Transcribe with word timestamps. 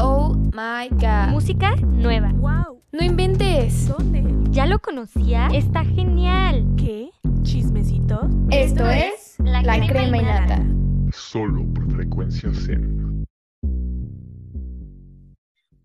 Oh 0.00 0.36
my 0.52 0.88
god. 0.90 1.30
Música 1.30 1.74
nueva. 1.82 2.30
¡Wow! 2.34 2.82
No 2.92 3.04
inventes. 3.04 3.88
¿Dónde? 3.88 4.22
¿Ya 4.50 4.66
lo 4.66 4.78
conocía? 4.78 5.48
Está 5.52 5.84
genial. 5.84 6.64
¿Qué? 6.76 7.10
¿Chismecito? 7.42 8.30
Esto 8.50 8.88
es 8.88 9.34
La, 9.38 9.62
crema, 9.86 10.18
y 10.18 10.22
nata. 10.22 10.64
Solo 11.12 11.66
por 11.74 11.90
frecuencia 11.92 12.48
Zen. 12.54 13.26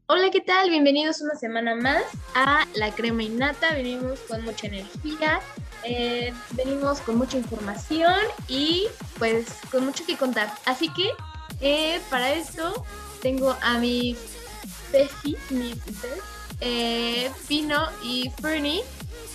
Hola, 0.05 0.29
¿qué 0.31 0.41
tal? 0.41 0.69
Bienvenidos 0.69 1.21
una 1.21 1.33
semana 1.33 1.73
más 1.73 2.03
a 2.35 2.67
La 2.75 2.91
crema 2.91 3.23
y 3.23 3.29
nata. 3.29 3.73
Venimos 3.73 4.19
con 4.29 4.43
mucha 4.43 4.67
energía, 4.67 5.39
eh, 5.83 6.31
venimos 6.51 7.01
con 7.01 7.17
mucha 7.17 7.37
información 7.37 8.13
y 8.47 8.83
pues 9.17 9.59
con 9.71 9.85
mucho 9.85 10.05
que 10.05 10.17
contar. 10.17 10.53
Así 10.67 10.89
que 10.93 11.09
eh, 11.61 11.99
para 12.11 12.31
esto 12.33 12.85
tengo 13.23 13.55
a 13.61 13.77
mis 13.79 14.17
besties, 14.91 15.39
mis 15.49 15.77
eh, 16.59 17.31
Pino 17.47 17.87
y 18.03 18.29
Fernie, 18.41 18.83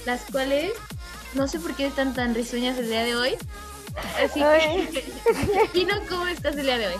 las 0.04 0.20
cuales 0.30 0.72
no 1.34 1.48
sé 1.48 1.58
por 1.58 1.74
qué 1.74 1.86
están 1.86 2.14
tan 2.14 2.34
risueñas 2.34 2.78
el 2.78 2.90
día 2.90 3.02
de 3.02 3.16
hoy. 3.16 3.36
Así 4.22 4.40
que, 4.40 5.04
Pino, 5.72 5.94
¿cómo 6.08 6.26
estás 6.26 6.54
el 6.56 6.66
día 6.66 6.76
de 6.76 6.88
hoy? 6.88 6.94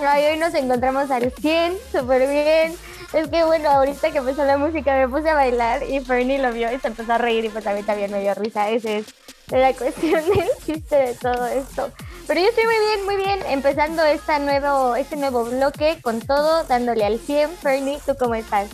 Ay, 0.00 0.24
hoy 0.26 0.38
nos 0.38 0.54
encontramos 0.54 1.10
al 1.10 1.32
100, 1.32 1.76
súper 1.90 2.28
bien. 2.30 2.76
Es 3.12 3.28
que 3.28 3.44
bueno, 3.44 3.68
ahorita 3.68 4.12
que 4.12 4.18
empezó 4.18 4.44
la 4.44 4.56
música 4.56 4.96
me 4.96 5.08
puse 5.08 5.28
a 5.28 5.34
bailar 5.34 5.82
y 5.82 6.00
Fernie 6.00 6.38
lo 6.38 6.52
vio 6.52 6.72
y 6.72 6.78
se 6.78 6.86
empezó 6.86 7.12
a 7.12 7.18
reír 7.18 7.44
y 7.44 7.48
pues 7.48 7.66
a 7.66 7.74
mí 7.74 7.82
también 7.82 8.12
me 8.12 8.20
dio 8.20 8.32
risa. 8.34 8.70
Esa 8.70 8.90
es 8.92 9.06
la 9.50 9.74
cuestión 9.74 10.24
del 10.24 10.48
chiste 10.64 10.96
de 10.96 11.14
todo 11.14 11.46
esto. 11.48 11.92
Pero 12.26 12.40
yo 12.40 12.48
estoy 12.48 12.64
muy 12.64 12.74
bien, 12.74 13.04
muy 13.04 13.16
bien, 13.16 13.40
empezando 13.48 14.04
esta 14.04 14.38
nuevo, 14.38 14.94
este 14.96 15.16
nuevo 15.16 15.44
bloque 15.44 15.98
con 16.02 16.20
todo, 16.20 16.64
dándole 16.64 17.04
al 17.04 17.18
100. 17.18 17.50
Fernie, 17.50 17.98
¿tú 18.06 18.14
cómo 18.18 18.34
estás? 18.34 18.68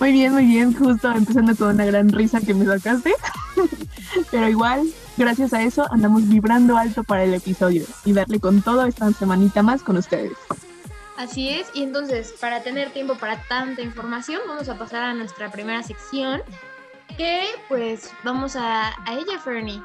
Muy 0.00 0.12
bien, 0.12 0.32
muy 0.32 0.46
bien, 0.46 0.74
justo 0.74 1.10
empezando 1.12 1.54
con 1.54 1.68
una 1.68 1.84
gran 1.84 2.10
risa 2.10 2.40
que 2.40 2.54
me 2.54 2.64
sacaste. 2.64 3.14
Pero 4.30 4.48
igual, 4.48 4.88
gracias 5.16 5.52
a 5.52 5.62
eso, 5.62 5.86
andamos 5.92 6.28
vibrando 6.28 6.76
alto 6.76 7.04
para 7.04 7.24
el 7.24 7.34
episodio 7.34 7.84
y 8.04 8.12
darle 8.12 8.40
con 8.40 8.62
todo 8.62 8.84
esta 8.84 9.12
semanita 9.12 9.62
más 9.62 9.82
con 9.82 9.96
ustedes. 9.96 10.32
Así 11.16 11.50
es, 11.50 11.68
y 11.74 11.82
entonces 11.82 12.34
para 12.40 12.62
tener 12.62 12.90
tiempo 12.90 13.14
para 13.16 13.42
tanta 13.44 13.82
información 13.82 14.40
vamos 14.48 14.68
a 14.68 14.78
pasar 14.78 15.04
a 15.04 15.14
nuestra 15.14 15.52
primera 15.52 15.82
sección 15.82 16.42
que 17.16 17.44
pues 17.68 18.10
vamos 18.24 18.56
a, 18.56 18.88
a 18.88 19.14
ella, 19.14 19.38
Fernie. 19.38 19.82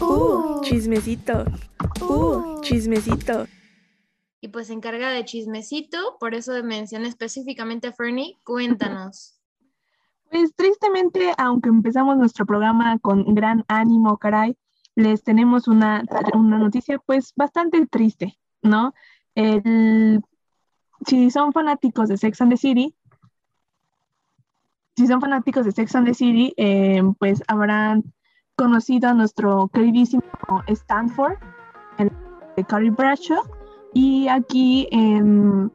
¡Uh! 0.00 0.60
Chismecito. 0.62 1.44
¡Uh! 2.00 2.60
Chismecito. 2.62 3.46
Y 4.40 4.48
pues 4.48 4.68
se 4.68 4.72
encarga 4.72 5.10
de 5.10 5.24
chismecito, 5.24 6.16
por 6.18 6.34
eso 6.34 6.52
mencioné 6.64 7.08
específicamente 7.08 7.88
a 7.88 7.92
Fernie, 7.92 8.38
cuéntanos. 8.44 9.36
Pues 10.30 10.54
tristemente, 10.54 11.32
aunque 11.38 11.70
empezamos 11.70 12.16
nuestro 12.16 12.46
programa 12.46 13.00
con 13.00 13.34
gran 13.34 13.64
ánimo, 13.66 14.16
caray, 14.16 14.56
les 14.94 15.24
tenemos 15.24 15.66
una, 15.66 16.04
una 16.34 16.56
noticia 16.56 17.00
pues 17.00 17.32
bastante 17.34 17.84
triste, 17.86 18.38
¿no? 18.62 18.94
El, 19.34 20.22
si 21.04 21.32
son 21.32 21.52
fanáticos 21.52 22.08
de 22.08 22.16
Sex 22.16 22.40
and 22.42 22.52
the 22.52 22.56
City, 22.56 22.94
si 24.96 25.08
son 25.08 25.20
fanáticos 25.20 25.64
de 25.64 25.72
Sex 25.72 25.96
and 25.96 26.06
the 26.06 26.14
City, 26.14 26.54
eh, 26.56 27.02
pues 27.18 27.42
habrán 27.48 28.04
conocido 28.64 29.08
a 29.08 29.14
nuestro 29.14 29.68
queridísimo 29.72 30.22
Stanford, 30.66 31.36
el 31.96 32.12
de 32.58 32.64
Carrie 32.64 32.90
Bradshaw, 32.90 33.42
y 33.94 34.28
aquí, 34.28 34.86
en, 34.90 35.72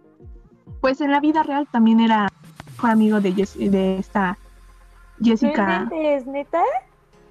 pues 0.82 1.02
en 1.02 1.10
la 1.12 1.20
vida 1.20 1.42
real 1.42 1.68
también 1.72 2.00
era 2.00 2.32
mejor 2.76 2.92
amigo 2.92 3.22
de, 3.22 3.34
Jess- 3.34 3.58
de 3.72 3.98
esta 3.98 4.38
Jessica. 5.20 5.90
¿Es 5.92 6.28
neta? 6.28 6.62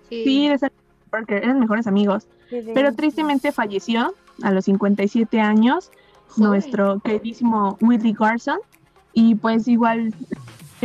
Sí, 0.09 0.49
de 0.49 0.59
Sarah 0.59 0.73
Parker, 1.11 1.45
eran 1.45 1.61
mejores 1.61 1.87
amigos. 1.87 2.27
Pero 2.75 2.93
tristemente 2.95 3.53
falleció 3.53 4.13
a 4.43 4.51
los 4.51 4.65
57 4.65 5.41
años 5.41 5.91
nuestro 6.37 6.99
queridísimo 6.99 7.79
Whitley 7.81 8.13
Garson. 8.13 8.59
Y 9.13 9.37
pues 9.37 9.69
igual 9.69 10.13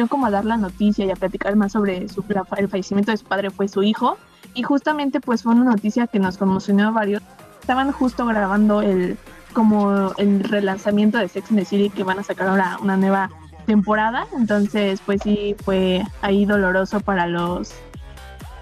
como 0.08 0.28
a 0.28 0.30
dar 0.30 0.46
la 0.46 0.56
noticia 0.58 1.06
y 1.06 1.10
a 1.12 1.16
platicar 1.16 1.56
más 1.56 1.72
sobre 1.74 2.08
su, 2.08 2.24
la- 2.30 2.46
el 2.58 2.70
fallecimiento 2.70 3.12
de 3.12 3.18
su 3.18 3.26
padre 3.26 3.50
fue 3.50 3.68
su 3.68 3.82
hijo. 3.84 4.18
Y 4.60 4.64
justamente 4.64 5.22
pues 5.22 5.44
fue 5.44 5.54
una 5.54 5.64
noticia 5.64 6.08
que 6.08 6.20
nos 6.20 6.38
conmocionó 6.38 6.90
a 6.90 6.92
varios. 6.92 7.24
Estaban 7.62 7.94
justo 7.94 8.26
grabando 8.26 8.82
el 8.82 9.18
como 9.54 10.12
el 10.18 10.44
relanzamiento 10.44 11.18
de 11.18 11.30
Sex 11.30 11.50
and 11.50 11.60
the 11.60 11.66
City 11.66 11.90
que 11.90 12.04
van 12.04 12.20
a 12.20 12.24
sacar 12.24 12.50
ahora 12.50 12.78
una 12.82 12.98
nueva 12.98 13.30
temporada. 13.66 14.28
Entonces 14.36 15.00
pues 15.06 15.22
sí 15.24 15.56
fue 15.64 16.04
ahí 16.22 16.44
doloroso 16.44 17.00
para 17.00 17.26
los 17.26 17.74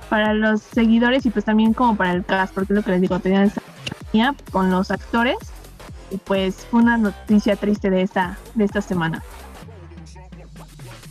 para 0.07 0.35
los 0.35 0.61
seguidores 0.61 1.25
y 1.25 1.31
pues 1.31 1.45
también 1.45 1.73
como 1.73 1.97
para 1.97 2.11
el 2.11 2.23
cast, 2.23 2.53
porque 2.53 2.73
es 2.73 2.77
lo 2.77 2.83
que 2.83 2.91
les 2.91 3.01
digo, 3.01 3.19
tenían 3.19 3.45
esa 3.45 4.35
con 4.51 4.69
los 4.69 4.91
actores 4.91 5.37
y 6.11 6.17
pues 6.17 6.67
fue 6.69 6.83
una 6.83 6.97
noticia 6.97 7.55
triste 7.55 7.89
de 7.89 8.03
esta, 8.03 8.37
de 8.53 8.65
esta 8.65 8.81
semana. 8.81 9.23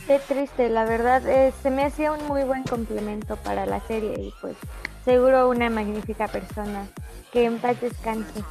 Qué 0.07 0.19
triste, 0.19 0.69
la 0.69 0.85
verdad, 0.85 1.27
eh, 1.27 1.53
se 1.61 1.69
me 1.69 1.83
hacía 1.83 2.13
un 2.13 2.25
muy 2.27 2.43
buen 2.43 2.63
complemento 2.63 3.35
para 3.35 3.65
la 3.65 3.85
serie 3.87 4.13
y 4.17 4.33
pues 4.39 4.55
seguro 5.03 5.49
una 5.49 5.69
magnífica 5.69 6.29
persona. 6.29 6.87
Que 7.33 7.43
en 7.43 7.59
paz 7.59 7.81
descanse. 7.81 8.41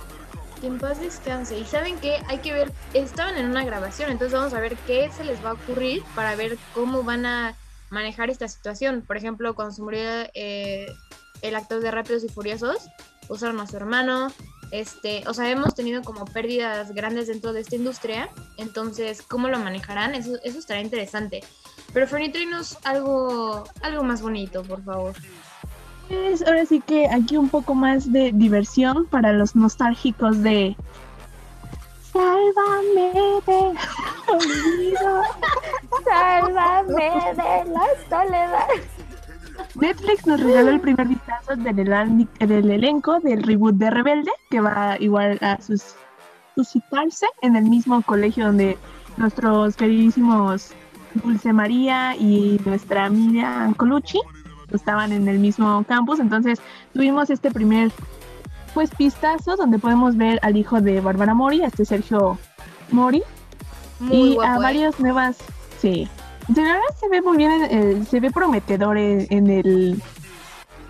Que 0.60 0.66
en 0.66 0.78
paz 0.78 1.00
descanse. 1.00 1.58
Y 1.58 1.64
saben 1.64 1.98
que 1.98 2.18
hay 2.28 2.38
que 2.40 2.52
ver, 2.52 2.70
estaban 2.92 3.38
en 3.38 3.46
una 3.46 3.64
grabación, 3.64 4.10
entonces 4.10 4.38
vamos 4.38 4.52
a 4.52 4.60
ver 4.60 4.76
qué 4.86 5.10
se 5.10 5.24
les 5.24 5.42
va 5.42 5.50
a 5.50 5.52
ocurrir 5.54 6.02
para 6.14 6.36
ver 6.36 6.58
cómo 6.74 7.02
van 7.04 7.24
a 7.24 7.56
manejar 7.88 8.28
esta 8.28 8.48
situación. 8.48 9.02
Por 9.06 9.16
ejemplo, 9.16 9.54
cuando 9.54 9.74
se 9.74 9.80
murió 9.80 10.02
eh, 10.34 10.86
el 11.40 11.56
actor 11.56 11.80
de 11.80 11.90
Rápidos 11.90 12.22
y 12.22 12.28
Furiosos, 12.28 12.86
usaron 13.30 13.58
a 13.60 13.66
su 13.66 13.78
hermano. 13.78 14.30
Este, 14.70 15.22
o 15.26 15.34
sea, 15.34 15.50
hemos 15.50 15.74
tenido 15.74 16.02
como 16.02 16.24
pérdidas 16.24 16.92
grandes 16.92 17.28
dentro 17.28 17.52
de 17.52 17.60
esta 17.60 17.76
industria, 17.76 18.28
entonces, 18.56 19.22
¿cómo 19.22 19.48
lo 19.48 19.58
manejarán? 19.58 20.14
Eso, 20.14 20.36
eso 20.42 20.58
estará 20.58 20.80
interesante. 20.80 21.42
Pero 21.92 22.06
Fernie, 22.06 22.30
tráenos 22.30 22.78
algo, 22.84 23.64
algo 23.82 24.02
más 24.02 24.22
bonito, 24.22 24.62
por 24.62 24.82
favor. 24.82 25.14
Pues 26.08 26.46
ahora 26.46 26.66
sí 26.66 26.80
que 26.80 27.08
aquí 27.08 27.36
un 27.36 27.48
poco 27.48 27.74
más 27.74 28.12
de 28.12 28.30
diversión 28.32 29.06
para 29.06 29.32
los 29.32 29.56
nostálgicos 29.56 30.42
de 30.42 30.76
Sálvame 32.12 33.42
de 33.46 33.58
olvido. 34.32 35.22
Sálvame 36.04 37.10
de 37.34 37.70
la 37.70 37.86
soledad. 38.08 38.68
Netflix 39.80 40.26
nos 40.26 40.40
regaló 40.40 40.70
el 40.70 40.80
primer 40.80 41.06
vistazo 41.08 41.54
del, 41.56 41.76
elan- 41.78 42.28
del 42.38 42.70
elenco 42.70 43.20
del 43.20 43.42
reboot 43.42 43.74
de 43.76 43.90
Rebelde, 43.90 44.30
que 44.50 44.60
va 44.60 44.96
igual 45.00 45.38
a 45.42 45.60
sus- 45.60 45.94
suscitarse 46.54 47.26
en 47.42 47.56
el 47.56 47.64
mismo 47.64 48.00
colegio 48.02 48.46
donde 48.46 48.78
nuestros 49.16 49.76
queridísimos 49.76 50.70
Dulce 51.22 51.52
María 51.52 52.14
y 52.16 52.60
nuestra 52.64 53.08
Miriam 53.10 53.74
Colucci 53.74 54.20
estaban 54.72 55.12
en 55.12 55.28
el 55.28 55.38
mismo 55.38 55.84
campus. 55.88 56.20
Entonces 56.20 56.60
tuvimos 56.92 57.30
este 57.30 57.50
primer 57.50 57.90
pues 58.74 58.90
vistazo 58.98 59.56
donde 59.56 59.78
podemos 59.78 60.16
ver 60.16 60.38
al 60.42 60.56
hijo 60.56 60.80
de 60.80 61.00
Bárbara 61.00 61.32
Mori, 61.34 61.62
a 61.62 61.66
este 61.68 61.84
Sergio 61.86 62.38
Mori, 62.90 63.22
Muy 64.00 64.16
y 64.16 64.34
guapo, 64.34 64.50
a 64.50 64.54
¿eh? 64.56 64.58
varias 64.58 64.62
varias 64.62 65.00
nuevas, 65.00 65.38
sí. 65.80 66.08
De 66.48 66.62
verdad 66.62 66.80
se 66.98 67.08
ve 67.08 67.22
muy 67.22 67.36
bien, 67.36 67.50
en 67.50 67.72
el- 67.72 68.06
se 68.06 68.20
ve 68.20 68.30
prometedor 68.30 68.96
en, 68.98 69.50
el 69.50 70.00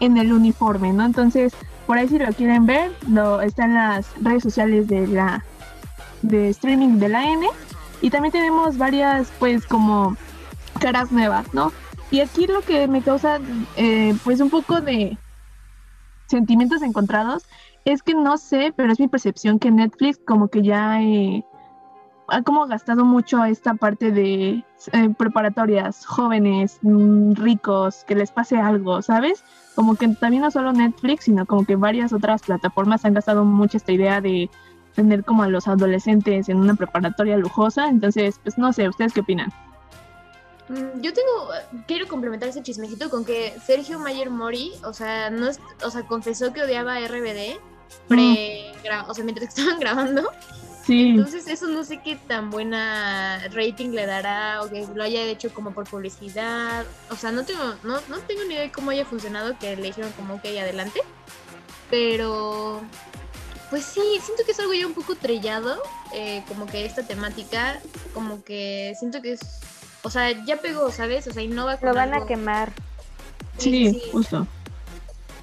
en 0.01 0.17
el 0.19 0.33
uniforme, 0.33 0.93
¿no? 0.93 1.05
Entonces, 1.07 1.55
por 1.87 1.97
ahí 1.97 2.09
si 2.09 2.19
lo 2.19 2.27
quieren 2.33 2.67
ver, 2.67 2.93
lo 3.09 3.41
está 3.41 3.65
en 3.65 3.75
las 3.75 4.07
redes 4.23 4.43
sociales 4.43 4.87
de 4.89 5.07
la 5.07 5.45
de 6.23 6.49
streaming 6.51 6.99
de 6.99 7.09
la 7.09 7.25
N 7.31 7.47
y 8.03 8.11
también 8.11 8.33
tenemos 8.33 8.77
varias 8.77 9.33
pues 9.39 9.65
como 9.67 10.17
caras 10.81 11.13
nuevas, 11.13 11.53
¿no? 11.55 11.73
Y 12.11 12.21
aquí 12.21 12.47
lo 12.47 12.61
que 12.61 12.87
me 12.89 13.03
causa 13.03 13.39
eh, 13.77 14.15
pues 14.25 14.41
un 14.41 14.51
poco 14.51 14.81
de 14.81 15.17
sentimientos 16.27 16.83
encontrados 16.83 17.45
es 17.85 18.03
que 18.03 18.15
no 18.15 18.37
sé, 18.37 18.75
pero 18.77 18.93
es 18.93 19.01
mi 19.01 19.09
percepción 19.09 19.59
que 19.59 19.71
Netflix 19.71 20.19
como 20.27 20.49
que 20.49 20.63
ya 20.63 21.01
eh, 21.01 21.45
ha 22.29 22.43
como 22.43 22.67
gastado 22.67 23.05
mucho 23.05 23.41
a 23.41 23.49
esta 23.49 23.75
parte 23.75 24.11
de 24.11 24.65
eh, 24.93 25.09
preparatorias, 25.17 26.05
jóvenes, 26.07 26.79
mm, 26.83 27.35
ricos, 27.35 28.05
que 28.07 28.15
les 28.17 28.31
pase 28.31 28.57
algo, 28.59 29.01
¿sabes? 29.03 29.45
Como 29.75 29.95
que 29.97 30.09
también 30.09 30.43
no 30.43 30.51
solo 30.51 30.73
Netflix, 30.73 31.25
sino 31.25 31.47
como 31.47 31.65
que 31.65 31.77
varias 31.77 32.13
otras 32.13 32.43
plataformas 32.43 33.05
han 33.05 33.15
gastado 33.15 33.45
mucho 33.45 33.77
esta 33.77 33.93
idea 33.93 34.21
de 34.21 34.51
tener 34.95 35.25
como 35.25 35.43
a 35.43 35.49
los 35.49 35.69
adolescentes 35.69 36.49
en 36.49 36.57
una 36.59 36.75
preparatoria 36.75 37.37
lujosa. 37.37 37.89
Entonces, 37.89 38.41
pues 38.43 38.57
no 38.59 38.73
sé, 38.73 38.89
¿ustedes 38.89 39.13
qué 39.13 39.21
opinan? 39.21 39.53
Mm, 40.69 41.01
Yo 41.03 41.13
tengo, 41.13 41.51
quiero 41.87 42.09
complementar 42.09 42.49
ese 42.49 42.63
chismecito 42.63 43.09
con 43.11 43.25
que 43.25 43.55
Sergio 43.65 43.99
Mayer 44.01 44.31
Mori, 44.31 44.73
o 44.85 44.93
sea, 44.93 45.31
no 45.31 45.47
es, 45.49 45.61
o 45.85 45.91
sea, 45.91 46.03
confesó 46.07 46.53
que 46.53 46.63
odiaba 46.63 46.95
a 46.95 47.01
RBD 47.07 47.59
pre 48.09 48.73
gra- 48.83 49.05
o 49.07 49.15
sea, 49.15 49.23
mientras 49.25 49.49
estaban 49.57 49.79
grabando. 49.81 50.29
Sí, 50.87 51.11
Entonces 51.11 51.49
eso 51.49 51.67
no 51.67 51.83
sé 51.83 52.01
qué 52.01 52.15
tan 52.15 52.51
buena 52.51 53.41
rating 53.53 53.91
le 53.91 54.07
dará 54.07 54.63
o 54.63 54.71
que 54.71 54.87
lo 54.95 55.03
haya 55.03 55.25
hecho 55.25 55.53
como 55.53 55.73
por 55.73 55.89
publicidad. 55.89 56.87
O 57.11 57.17
sea, 57.17 57.33
no 57.33 57.45
tengo, 57.45 57.75
no, 57.83 58.01
no 58.09 58.19
tengo 58.21 58.45
ni 58.45 58.55
idea 58.55 58.63
de 58.63 58.71
cómo 58.71 58.93
haya 58.93 59.05
funcionado 59.05 59.59
que 59.59 59.75
le 59.75 59.83
dijeron 59.83 60.13
como 60.13 60.35
ok, 60.35 60.45
adelante. 60.45 61.01
Pero 61.91 62.83
pues 63.69 63.85
sí, 63.85 64.01
siento 64.23 64.45
que 64.45 64.53
es 64.53 64.61
algo 64.61 64.75
ya 64.75 64.87
un 64.87 64.95
poco 64.95 65.17
trillado, 65.17 65.83
eh, 66.15 66.45
como 66.47 66.67
que 66.67 66.85
esta 66.85 67.03
temática, 67.05 67.81
como 68.15 68.45
que 68.45 68.95
siento 68.97 69.21
que 69.23 69.33
es, 69.33 69.41
o 70.03 70.11
sea, 70.11 70.45
ya 70.45 70.59
pegó, 70.59 70.93
¿sabes? 70.93 71.27
O 71.27 71.33
sea, 71.33 71.43
innova 71.43 71.79
Lo 71.83 71.95
van 71.95 72.15
a 72.15 72.27
quemar. 72.27 72.73
sí, 73.59 73.91
sí. 73.91 74.03
justo. 74.13 74.47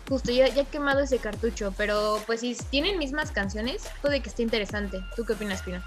Justo, 0.09 0.31
ya, 0.31 0.47
ya 0.50 0.63
he 0.63 0.65
quemado 0.65 1.00
ese 1.00 1.17
cartucho, 1.19 1.73
pero 1.77 2.17
pues 2.25 2.41
si 2.41 2.55
tienen 2.55 2.97
mismas 3.00 3.31
canciones, 3.31 3.83
puede 4.01 4.21
que 4.21 4.29
esté 4.29 4.44
interesante. 4.44 5.03
¿Tú 5.15 5.23
qué 5.25 5.33
opinas, 5.33 5.61
Pina? 5.61 5.81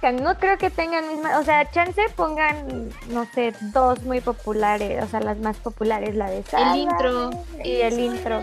Can- 0.00 0.22
No 0.22 0.34
creo 0.38 0.58
que 0.58 0.68
tengan 0.70 1.08
misma, 1.08 1.38
o 1.38 1.42
sea, 1.44 1.70
chance 1.70 2.02
pongan, 2.16 2.90
no 3.08 3.24
sé, 3.32 3.54
dos 3.72 4.02
muy 4.02 4.20
populares, 4.20 5.02
o 5.02 5.06
sea, 5.08 5.20
las 5.20 5.38
más 5.38 5.56
populares, 5.56 6.14
la 6.16 6.28
de 6.30 6.38
El 6.38 6.44
Sálvame 6.44 6.82
intro. 6.82 7.30
y 7.64 7.80
el 7.80 7.98
intro. 7.98 8.42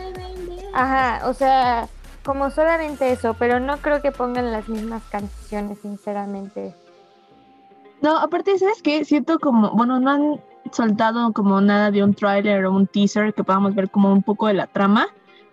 Ajá, 0.74 1.28
o 1.30 1.34
sea, 1.34 1.88
como 2.24 2.50
solamente 2.50 3.12
eso, 3.12 3.36
pero 3.38 3.60
no 3.60 3.78
creo 3.78 4.02
que 4.02 4.12
pongan 4.12 4.52
las 4.52 4.68
mismas 4.68 5.04
canciones, 5.12 5.78
sinceramente. 5.82 6.74
No, 8.02 8.18
aparte, 8.18 8.58
¿sabes 8.58 8.82
qué? 8.82 9.06
Siento 9.06 9.38
como, 9.40 9.72
bueno, 9.72 10.00
no 10.00 10.10
han 10.12 10.42
soltado 10.72 11.32
como 11.34 11.62
nada 11.62 11.92
de 11.92 12.04
un 12.04 12.14
tráiler 12.14 12.66
o 12.66 12.72
un 12.72 12.88
teaser 12.88 13.34
que 13.34 13.44
podamos 13.44 13.76
ver 13.76 13.90
como 13.90 14.12
un 14.12 14.24
poco 14.24 14.48
de 14.48 14.54
la 14.54 14.68
trama, 14.68 15.08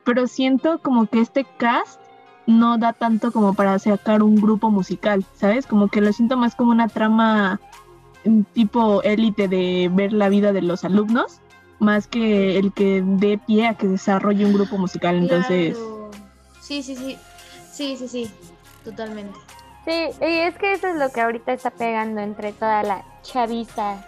pero 0.05 0.27
siento 0.27 0.79
como 0.81 1.07
que 1.07 1.21
este 1.21 1.47
cast 1.59 2.01
no 2.47 2.79
da 2.79 2.93
tanto 2.93 3.31
como 3.33 3.55
para 3.55 3.79
sacar 3.79 4.23
un 4.23 4.37
grupo 4.37 4.71
musical, 4.71 5.25
¿sabes? 5.35 5.67
Como 5.67 5.89
que 5.89 6.01
lo 6.01 6.13
siento 6.13 6.37
más 6.37 6.57
como 6.57 6.73
una 6.73 6.89
trama 6.89 7.61
mm, 8.25 8.43
tipo 8.53 9.03
élite 9.03 9.49
de 9.49 9.91
ver 9.93 10.13
la 10.13 10.29
vida 10.29 10.53
de 10.53 10.63
los 10.63 10.85
alumnos, 10.85 11.41
más 11.79 12.07
que 12.07 12.59
el 12.59 12.73
que 12.73 13.03
dé 13.05 13.39
pie 13.39 13.69
a 13.69 13.75
que 13.75 13.87
desarrolle 13.87 14.45
un 14.45 14.55
grupo 14.55 14.77
musical. 14.79 15.17
Entonces, 15.17 15.77
Claro. 15.77 16.11
Sí, 16.61 16.83
sí, 16.83 16.97
sí. 16.97 17.19
Sí, 17.71 17.97
sí, 17.97 18.09
sí. 18.09 18.31
Totalmente. 18.85 19.39
Sí, 19.85 20.11
y 20.21 20.25
es 20.25 20.57
que 20.59 20.75
eso 20.75 20.89
es 20.89 20.97
lo 20.97 21.11
que 21.11 21.21
ahorita 21.21 21.53
está 21.53 21.71
pegando 21.71 22.21
entre 22.21 22.53
toda 22.53 22.83
la 22.83 23.05
chaviza. 23.23 24.05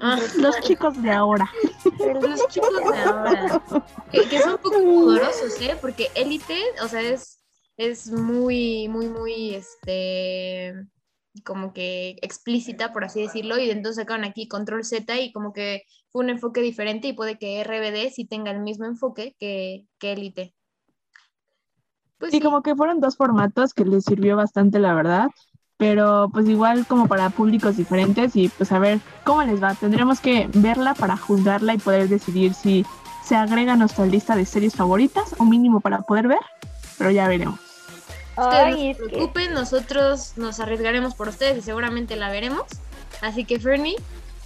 Ah, 0.00 0.18
los 0.36 0.60
chicos 0.60 1.00
de 1.02 1.10
ahora. 1.10 1.50
los 1.98 2.48
chicos 2.48 2.70
de 2.72 2.98
ahora. 2.98 3.62
Que, 4.12 4.28
que 4.28 4.40
son 4.40 4.52
un 4.52 4.58
poco 4.58 4.78
pudorosos, 4.84 5.60
¿eh? 5.60 5.76
Porque 5.80 6.08
Élite, 6.14 6.58
o 6.82 6.88
sea, 6.88 7.00
es, 7.00 7.40
es 7.76 8.10
muy, 8.10 8.88
muy, 8.88 9.08
muy, 9.08 9.54
este, 9.54 10.74
como 11.44 11.72
que 11.72 12.16
explícita, 12.22 12.92
por 12.92 13.04
así 13.04 13.22
decirlo, 13.22 13.58
y 13.58 13.70
entonces 13.70 14.02
sacaron 14.02 14.24
aquí 14.24 14.48
Control 14.48 14.84
Z 14.84 15.20
y 15.20 15.32
como 15.32 15.52
que 15.52 15.82
fue 16.10 16.24
un 16.24 16.30
enfoque 16.30 16.60
diferente 16.60 17.08
y 17.08 17.12
puede 17.12 17.38
que 17.38 17.62
RBD 17.62 18.12
sí 18.12 18.24
tenga 18.24 18.50
el 18.50 18.60
mismo 18.60 18.86
enfoque 18.86 19.34
que, 19.38 19.86
que 19.98 20.12
Élite. 20.12 20.54
Pues 22.18 22.32
Sí, 22.32 22.40
como 22.40 22.62
que 22.62 22.74
fueron 22.74 23.00
dos 23.00 23.16
formatos 23.16 23.74
que 23.74 23.84
les 23.84 24.04
sirvió 24.04 24.36
bastante, 24.36 24.78
la 24.78 24.94
verdad. 24.94 25.28
Pero 25.78 26.28
pues 26.32 26.48
igual 26.48 26.86
como 26.86 27.06
para 27.06 27.30
públicos 27.30 27.76
diferentes 27.76 28.34
y 28.34 28.48
pues 28.48 28.72
a 28.72 28.78
ver 28.78 28.98
cómo 29.24 29.42
les 29.44 29.62
va. 29.62 29.74
Tendremos 29.74 30.20
que 30.20 30.50
verla 30.52 30.94
para 30.94 31.16
juzgarla 31.16 31.74
y 31.74 31.78
poder 31.78 32.08
decidir 32.08 32.52
si 32.52 32.84
se 33.24 33.36
agrega 33.36 33.74
a 33.74 33.76
nuestra 33.76 34.04
lista 34.04 34.34
de 34.34 34.44
series 34.44 34.74
favoritas 34.74 35.36
o 35.38 35.44
mínimo 35.44 35.80
para 35.80 36.02
poder 36.02 36.28
ver. 36.28 36.40
Pero 36.98 37.10
ya 37.10 37.28
veremos. 37.28 37.60
Ustedes 38.36 38.70
no 38.70 38.76
se 38.76 38.76
que 38.76 38.94
preocupen, 39.04 39.54
nosotros 39.54 40.32
nos 40.36 40.60
arriesgaremos 40.60 41.14
por 41.14 41.28
ustedes 41.28 41.58
y 41.58 41.62
seguramente 41.62 42.16
la 42.16 42.28
veremos. 42.30 42.64
Así 43.20 43.44
que, 43.44 43.58
Fernie, 43.58 43.96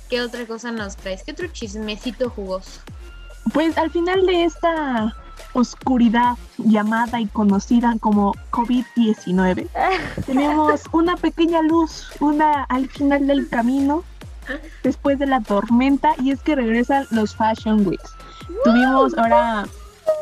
¿qué 0.08 0.23
otra 0.23 0.46
cosa 0.46 0.70
nos 0.70 0.96
traes? 0.96 1.25
¿Qué 1.25 1.32
otro 1.32 1.46
chismecito 1.49 2.31
jugoso? 2.31 2.81
Pues 3.52 3.76
al 3.76 3.90
final 3.90 4.25
de 4.26 4.44
esta 4.44 5.17
oscuridad 5.54 6.37
llamada 6.58 7.20
y 7.20 7.26
conocida 7.26 7.94
como 8.00 8.34
COVID-19, 8.50 9.69
tenemos 10.26 10.82
una 10.93 11.16
pequeña 11.16 11.62
luz, 11.62 12.10
una 12.20 12.64
al 12.64 12.88
final 12.88 13.26
del 13.26 13.49
camino, 13.49 14.04
después 14.82 15.19
de 15.19 15.26
la 15.26 15.40
tormenta, 15.40 16.14
y 16.20 16.31
es 16.31 16.40
que 16.43 16.54
regresan 16.54 17.06
los 17.10 17.34
Fashion 17.34 17.87
Weeks. 17.87 18.14
Tuvimos 18.64 19.16
ahora 19.16 19.66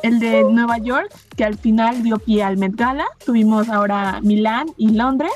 el 0.02 0.18
de 0.18 0.44
Nueva 0.44 0.78
York, 0.78 1.10
que 1.36 1.44
al 1.44 1.56
final 1.56 2.02
dio 2.02 2.18
pie 2.18 2.42
al 2.42 2.56
Met 2.56 2.74
Gala, 2.74 3.06
tuvimos 3.24 3.68
ahora 3.68 4.20
Milán 4.22 4.68
y 4.76 4.90
Londres, 4.90 5.32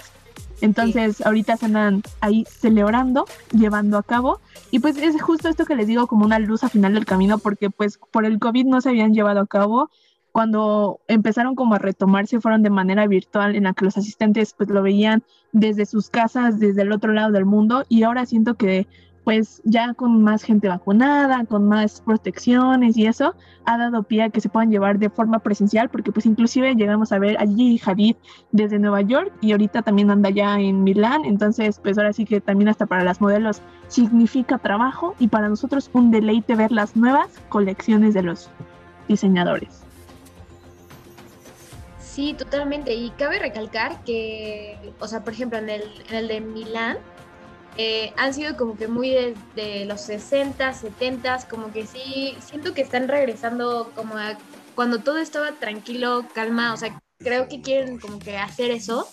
entonces 0.64 1.24
ahorita 1.24 1.56
se 1.56 1.66
andan 1.66 2.02
ahí 2.20 2.44
celebrando, 2.48 3.26
llevando 3.52 3.98
a 3.98 4.02
cabo, 4.02 4.40
y 4.70 4.80
pues 4.80 4.96
es 4.96 5.20
justo 5.20 5.48
esto 5.48 5.64
que 5.64 5.76
les 5.76 5.86
digo 5.86 6.06
como 6.06 6.24
una 6.24 6.38
luz 6.38 6.64
al 6.64 6.70
final 6.70 6.94
del 6.94 7.04
camino, 7.04 7.38
porque 7.38 7.70
pues 7.70 7.98
por 8.10 8.24
el 8.24 8.38
COVID 8.38 8.66
no 8.66 8.80
se 8.80 8.88
habían 8.88 9.14
llevado 9.14 9.40
a 9.40 9.46
cabo, 9.46 9.90
cuando 10.32 10.98
empezaron 11.06 11.54
como 11.54 11.76
a 11.76 11.78
retomarse 11.78 12.40
fueron 12.40 12.64
de 12.64 12.70
manera 12.70 13.06
virtual 13.06 13.54
en 13.54 13.62
la 13.64 13.72
que 13.72 13.84
los 13.84 13.96
asistentes 13.96 14.52
pues 14.52 14.68
lo 14.68 14.82
veían 14.82 15.22
desde 15.52 15.86
sus 15.86 16.10
casas, 16.10 16.58
desde 16.58 16.82
el 16.82 16.90
otro 16.90 17.12
lado 17.12 17.30
del 17.30 17.44
mundo. 17.44 17.84
Y 17.88 18.02
ahora 18.02 18.26
siento 18.26 18.54
que 18.54 18.88
pues 19.24 19.62
ya 19.64 19.94
con 19.94 20.22
más 20.22 20.42
gente 20.42 20.68
vacunada, 20.68 21.44
con 21.46 21.66
más 21.66 22.02
protecciones 22.02 22.96
y 22.96 23.06
eso, 23.06 23.34
ha 23.64 23.78
dado 23.78 24.02
pie 24.02 24.24
a 24.24 24.30
que 24.30 24.40
se 24.40 24.50
puedan 24.50 24.70
llevar 24.70 24.98
de 24.98 25.08
forma 25.08 25.38
presencial 25.38 25.88
porque 25.88 26.12
pues 26.12 26.26
inclusive 26.26 26.74
llegamos 26.74 27.10
a 27.10 27.18
ver 27.18 27.38
a 27.38 27.46
Gigi 27.46 27.80
Hadid 27.84 28.16
desde 28.52 28.78
Nueva 28.78 29.00
York 29.00 29.32
y 29.40 29.52
ahorita 29.52 29.82
también 29.82 30.10
anda 30.10 30.30
ya 30.30 30.60
en 30.60 30.84
Milán, 30.84 31.24
entonces 31.24 31.80
pues 31.82 31.96
ahora 31.96 32.12
sí 32.12 32.26
que 32.26 32.40
también 32.40 32.68
hasta 32.68 32.86
para 32.86 33.02
las 33.02 33.20
modelos 33.20 33.62
significa 33.88 34.58
trabajo 34.58 35.14
y 35.18 35.28
para 35.28 35.48
nosotros 35.48 35.90
un 35.94 36.10
deleite 36.10 36.54
ver 36.54 36.70
las 36.70 36.94
nuevas 36.94 37.28
colecciones 37.48 38.14
de 38.14 38.22
los 38.22 38.50
diseñadores. 39.08 39.84
Sí, 42.14 42.32
totalmente. 42.34 42.94
Y 42.94 43.10
cabe 43.10 43.40
recalcar 43.40 44.04
que, 44.04 44.78
o 45.00 45.08
sea, 45.08 45.24
por 45.24 45.32
ejemplo, 45.32 45.58
en 45.58 45.68
el, 45.68 45.82
en 46.08 46.14
el 46.14 46.28
de 46.28 46.40
Milán, 46.40 46.98
eh, 47.76 48.12
han 48.16 48.32
sido 48.34 48.56
como 48.56 48.76
que 48.76 48.88
muy 48.88 49.10
de, 49.54 49.84
los 49.86 50.00
60, 50.02 50.72
70, 50.72 51.48
como 51.48 51.72
que 51.72 51.86
sí, 51.86 52.36
siento 52.40 52.72
que 52.74 52.82
están 52.82 53.08
regresando 53.08 53.90
como 53.94 54.16
a 54.16 54.36
cuando 54.74 54.98
todo 55.00 55.18
estaba 55.18 55.52
tranquilo, 55.52 56.26
calma, 56.34 56.72
o 56.72 56.76
sea, 56.76 57.00
creo 57.18 57.48
que 57.48 57.60
quieren 57.60 57.98
como 57.98 58.18
que 58.18 58.36
hacer 58.36 58.70
eso. 58.70 59.08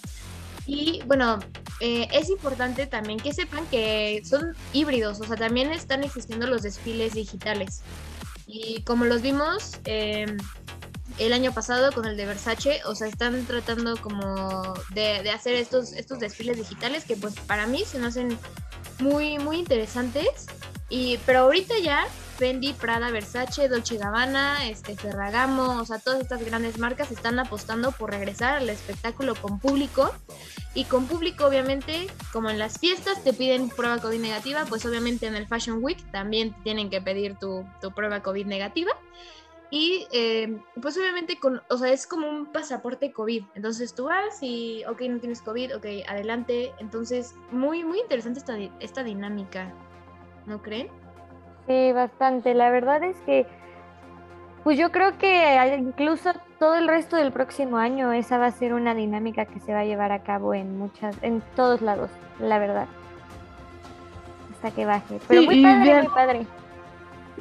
Y 0.66 1.02
bueno, 1.06 1.40
eh, 1.80 2.08
es 2.12 2.30
importante 2.30 2.88
también 2.88 3.20
que 3.20 3.34
sepan 3.34 3.66
que 3.68 4.22
son 4.26 4.56
híbridos, 4.74 5.20
o 5.22 5.24
sea, 5.26 5.36
también 5.36 5.72
están 5.72 6.04
existiendo 6.04 6.48
los 6.48 6.62
desfiles 6.62 7.14
digitales. 7.14 7.82
Y 8.48 8.82
como 8.84 9.06
los 9.06 9.22
vimos, 9.22 9.80
eh, 9.86 10.26
el 11.26 11.34
año 11.34 11.54
pasado 11.54 11.92
con 11.92 12.06
el 12.06 12.18
de 12.18 12.26
Versace, 12.26 12.82
o 12.86 12.96
sea, 12.96 13.08
están 13.08 13.46
tratando 13.46 13.96
como 13.98 14.74
de, 14.94 15.22
de 15.22 15.30
hacer 15.32 15.56
estos, 15.56 15.94
estos 15.94 16.20
desfiles 16.20 16.58
digitales 16.58 17.06
que 17.06 17.16
pues 17.16 17.36
para 17.42 17.68
mí 17.68 17.84
se 17.86 18.00
me 18.00 18.08
hacen 18.08 18.38
muy, 19.00 19.38
muy 19.38 19.58
interesantes. 19.58 20.48
Y, 20.90 21.20
pero 21.26 21.40
ahorita 21.42 21.78
ya 21.80 22.06
Fendi, 22.38 22.74
Prada, 22.74 23.12
Versace, 23.12 23.70
Dolce 23.70 23.98
Gabbana, 23.98 24.68
este, 24.68 24.96
Ferragamo, 24.96 25.80
o 25.80 25.86
sea, 25.86 26.00
todas 26.00 26.22
estas 26.22 26.44
grandes 26.44 26.80
marcas 26.80 27.12
están 27.12 27.38
apostando 27.38 27.92
por 27.92 28.10
regresar 28.10 28.58
al 28.58 28.70
espectáculo 28.70 29.36
con 29.36 29.60
público. 29.60 30.12
Y 30.74 30.86
con 30.86 31.06
público, 31.06 31.46
obviamente, 31.46 32.08
como 32.34 32.50
en 32.50 32.58
las 32.58 32.80
fiestas 32.80 33.24
te 33.24 33.32
piden 33.32 33.70
prueba 33.70 34.00
COVID 34.00 34.20
negativa, 34.20 34.66
pues 34.68 34.86
obviamente 34.88 35.28
en 35.28 35.36
el 35.36 35.46
Fashion 35.46 35.84
Week 35.84 36.00
también 36.12 36.56
tienen 36.64 36.90
que 36.90 37.00
pedir 37.00 37.36
tu, 37.36 37.64
tu 37.80 37.92
prueba 37.92 38.22
COVID 38.22 38.48
negativa. 38.48 38.92
Y 39.74 40.06
eh, 40.12 40.60
pues 40.82 40.98
obviamente, 40.98 41.40
con, 41.40 41.62
o 41.70 41.78
sea, 41.78 41.92
es 41.94 42.06
como 42.06 42.30
un 42.30 42.48
pasaporte 42.48 43.14
COVID. 43.14 43.46
Entonces 43.56 43.96
tú 43.96 44.06
vas 44.06 44.38
y, 44.42 44.84
ok, 44.86 45.02
no 45.04 45.20
tienes 45.20 45.42
COVID, 45.42 45.78
ok, 45.78 45.86
adelante. 46.10 46.74
Entonces, 46.80 47.34
muy, 47.52 47.84
muy 47.86 48.00
interesante 48.02 48.40
esta, 48.40 48.58
esta 48.82 49.02
dinámica, 49.04 49.72
¿no 50.46 50.62
creen? 50.62 50.90
Sí, 51.68 51.94
bastante. 51.94 52.54
La 52.54 52.70
verdad 52.70 53.02
es 53.06 53.16
que, 53.26 53.48
pues 54.66 54.78
yo 54.78 54.92
creo 54.92 55.18
que 55.18 55.76
incluso 55.80 56.32
todo 56.60 56.76
el 56.76 56.90
resto 56.90 57.16
del 57.16 57.32
próximo 57.32 57.78
año 57.78 58.12
esa 58.12 58.38
va 58.38 58.48
a 58.48 58.52
ser 58.52 58.74
una 58.74 58.94
dinámica 58.94 59.46
que 59.46 59.62
se 59.62 59.74
va 59.74 59.80
a 59.80 59.86
llevar 59.86 60.12
a 60.12 60.22
cabo 60.22 60.54
en 60.54 60.78
muchas, 60.78 61.16
en 61.22 61.42
todos 61.56 61.82
lados, 61.82 62.12
la 62.42 62.60
verdad. 62.60 62.88
Hasta 64.54 64.72
que 64.72 64.86
baje. 64.86 65.20
Pero 65.30 65.42
Sí, 65.42 65.46
muy 65.48 65.56
y 65.56 65.64
padre, 65.64 65.90
de- 65.94 66.02
muy 66.02 66.08
padre. 66.10 66.48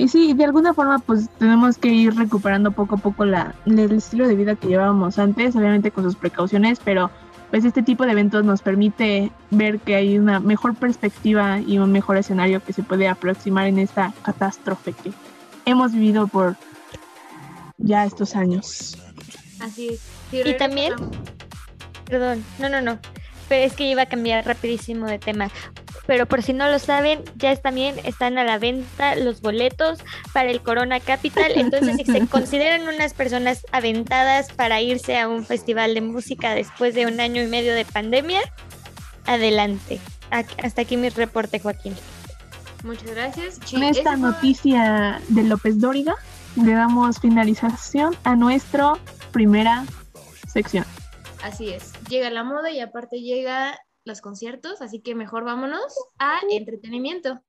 Y 0.01 0.09
sí, 0.09 0.33
de 0.33 0.45
alguna 0.47 0.73
forma 0.73 0.99
pues 1.01 1.29
tenemos 1.39 1.77
que 1.77 1.89
ir 1.89 2.15
recuperando 2.15 2.71
poco 2.73 2.95
a 2.95 2.99
poco 2.99 3.27
la, 3.27 3.55
el 3.67 3.93
estilo 3.93 4.27
de 4.27 4.35
vida 4.35 4.57
que 4.57 4.69
llevábamos 4.69 5.19
antes, 5.19 5.55
obviamente 5.55 5.91
con 5.91 6.05
sus 6.05 6.17
precauciones, 6.17 6.81
pero 6.83 7.11
pues 7.51 7.67
este 7.67 7.83
tipo 7.83 8.07
de 8.07 8.13
eventos 8.13 8.43
nos 8.43 8.63
permite 8.63 9.31
ver 9.51 9.79
que 9.81 9.97
hay 9.97 10.17
una 10.17 10.41
mejor 10.41 10.75
perspectiva 10.75 11.61
y 11.61 11.79
un 11.79 11.93
mejor 11.93 12.17
escenario 12.17 12.65
que 12.65 12.73
se 12.73 12.83
puede 12.83 13.09
aproximar 13.09 13.67
en 13.67 13.79
esta 13.79 14.15
catástrofe 14.23 14.95
que 14.95 15.13
hemos 15.67 15.93
vivido 15.93 16.27
por 16.29 16.57
ya 17.77 18.07
estos 18.07 18.37
años. 18.37 18.97
Así 19.61 19.89
es. 19.89 20.01
Si 20.31 20.39
Y 20.49 20.57
también- 20.57 20.95
Perdón, 22.07 22.43
no, 22.59 22.71
no, 22.71 22.81
no. 22.81 22.99
Pero 23.51 23.67
es 23.67 23.75
que 23.75 23.91
iba 23.91 24.03
a 24.03 24.07
cambiar 24.07 24.47
rapidísimo 24.47 25.07
de 25.07 25.19
tema. 25.19 25.49
Pero 26.11 26.27
por 26.27 26.43
si 26.43 26.53
no 26.53 26.69
lo 26.69 26.81
saben, 26.81 27.23
ya 27.37 27.55
también 27.55 27.95
están 28.03 28.37
a 28.37 28.43
la 28.43 28.59
venta 28.59 29.15
los 29.15 29.41
boletos 29.43 30.01
para 30.33 30.51
el 30.51 30.61
Corona 30.61 30.99
Capital. 30.99 31.53
Entonces, 31.55 31.99
si 31.99 32.05
se 32.05 32.27
consideran 32.27 32.89
unas 32.93 33.15
personas 33.15 33.65
aventadas 33.71 34.53
para 34.53 34.81
irse 34.81 35.21
a 35.21 35.29
un 35.29 35.47
festival 35.47 35.95
de 35.95 36.01
música 36.01 36.57
después 36.57 36.97
de 36.97 37.07
un 37.07 37.21
año 37.21 37.41
y 37.41 37.47
medio 37.47 37.77
de 37.77 37.85
pandemia, 37.85 38.41
adelante. 39.25 40.01
Hasta 40.33 40.83
aquí 40.83 40.97
mi 40.97 41.11
reporte, 41.11 41.61
Joaquín. 41.61 41.95
Muchas 42.83 43.13
gracias. 43.13 43.61
Con 43.71 43.85
esta 43.85 44.17
noticia 44.17 45.23
de 45.29 45.45
López 45.45 45.79
Dóriga, 45.79 46.17
le 46.57 46.73
damos 46.73 47.21
finalización 47.21 48.17
a 48.25 48.35
nuestra 48.35 48.95
primera 49.31 49.85
sección. 50.53 50.85
Así 51.45 51.69
es. 51.69 51.93
Llega 52.09 52.31
la 52.31 52.43
moda 52.43 52.73
y 52.73 52.81
aparte 52.81 53.21
llega 53.21 53.79
los 54.05 54.21
conciertos, 54.21 54.83
así 54.83 55.01
que 55.01 55.15
mejor 55.15 55.45
vámonos 55.45 55.95
a 56.19 56.41
entretenimiento. 56.51 57.41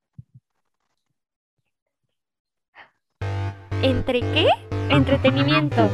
¿Entre 3.82 4.20
qué? 4.20 4.48
Entretenimiento. 4.90 5.90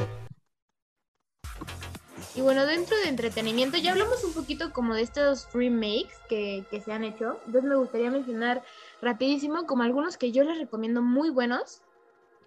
Y 2.35 2.41
bueno, 2.41 2.65
dentro 2.65 2.95
de 2.97 3.09
entretenimiento 3.09 3.77
ya 3.77 3.93
hablamos 3.93 4.23
un 4.23 4.33
poquito 4.33 4.71
como 4.71 4.93
de 4.93 5.01
estos 5.01 5.47
remakes 5.53 6.13
que, 6.29 6.65
que 6.69 6.81
se 6.81 6.91
han 6.91 7.03
hecho. 7.03 7.39
Entonces 7.47 7.63
me 7.63 7.75
gustaría 7.75 8.11
mencionar 8.11 8.63
rapidísimo 9.01 9.65
como 9.65 9.83
algunos 9.83 10.17
que 10.17 10.31
yo 10.31 10.43
les 10.43 10.59
recomiendo 10.59 11.01
muy 11.01 11.29
buenos. 11.29 11.81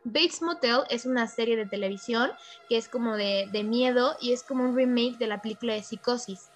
Bates 0.04 0.42
Motel 0.42 0.82
es 0.90 1.06
una 1.06 1.26
serie 1.26 1.56
de 1.56 1.66
televisión 1.66 2.30
que 2.68 2.76
es 2.76 2.88
como 2.88 3.16
de, 3.16 3.48
de 3.50 3.64
miedo 3.64 4.16
y 4.20 4.32
es 4.32 4.42
como 4.42 4.64
un 4.64 4.76
remake 4.76 5.18
de 5.18 5.26
la 5.26 5.42
película 5.42 5.74
de 5.74 5.82
Psicosis. 5.82 6.50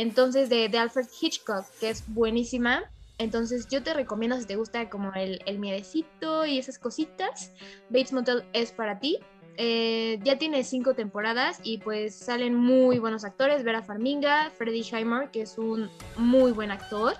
Entonces 0.00 0.48
de, 0.48 0.70
de 0.70 0.78
Alfred 0.78 1.06
Hitchcock, 1.20 1.66
que 1.78 1.90
es 1.90 2.04
buenísima. 2.06 2.84
Entonces 3.18 3.68
yo 3.68 3.82
te 3.82 3.92
recomiendo 3.92 4.38
si 4.38 4.46
te 4.46 4.56
gusta 4.56 4.88
como 4.88 5.12
el, 5.12 5.42
el 5.44 5.58
miedecito 5.58 6.46
y 6.46 6.58
esas 6.58 6.78
cositas, 6.78 7.52
Bates 7.90 8.14
Motel 8.14 8.44
es 8.54 8.72
para 8.72 8.98
ti. 8.98 9.18
Eh, 9.58 10.18
ya 10.24 10.38
tiene 10.38 10.64
cinco 10.64 10.94
temporadas 10.94 11.60
y 11.62 11.76
pues 11.78 12.14
salen 12.14 12.54
muy 12.54 12.98
buenos 12.98 13.24
actores. 13.26 13.62
Vera 13.62 13.82
Farminga, 13.82 14.50
Freddie 14.56 14.86
Highmore, 14.90 15.28
que 15.30 15.42
es 15.42 15.58
un 15.58 15.90
muy 16.16 16.52
buen 16.52 16.70
actor, 16.70 17.12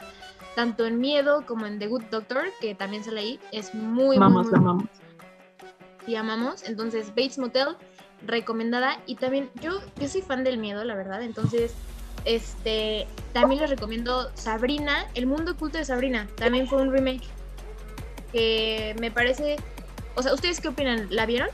tanto 0.57 0.87
en 0.87 1.01
Miedo 1.01 1.45
como 1.47 1.67
en 1.67 1.79
The 1.79 1.87
Good 1.89 2.05
Doctor, 2.11 2.45
que 2.63 2.75
también 2.75 3.05
sale 3.05 3.21
ahí. 3.21 3.41
Es 3.53 3.75
muy, 3.75 4.17
Vamos, 4.17 4.47
muy, 4.47 4.53
muy 4.53 4.59
amamos. 4.59 4.89
y 6.07 6.15
amamos. 6.15 6.63
Entonces, 6.67 7.11
Bates 7.11 7.37
Motel, 7.37 7.77
recomendada. 8.27 8.99
Y 9.05 9.17
también, 9.17 9.51
yo, 9.61 9.81
yo 10.01 10.09
soy 10.09 10.23
fan 10.23 10.45
del 10.45 10.57
miedo, 10.57 10.83
la 10.85 10.95
verdad. 10.95 11.23
Entonces, 11.23 11.75
este, 12.25 13.07
también 13.33 13.61
les 13.61 13.71
recomiendo 13.71 14.31
Sabrina, 14.35 15.07
El 15.15 15.27
Mundo 15.27 15.53
Oculto 15.53 15.79
de 15.79 15.85
Sabrina. 15.85 16.27
También 16.37 16.67
fue 16.67 16.83
un 16.83 16.93
remake 16.93 17.25
que 18.33 18.95
me 19.01 19.11
parece... 19.11 19.57
O 20.15 20.23
sea, 20.23 20.35
¿ustedes 20.35 20.61
qué 20.61 20.69
opinan? 20.69 21.07
¿La 21.11 21.27
vieron? 21.27 21.49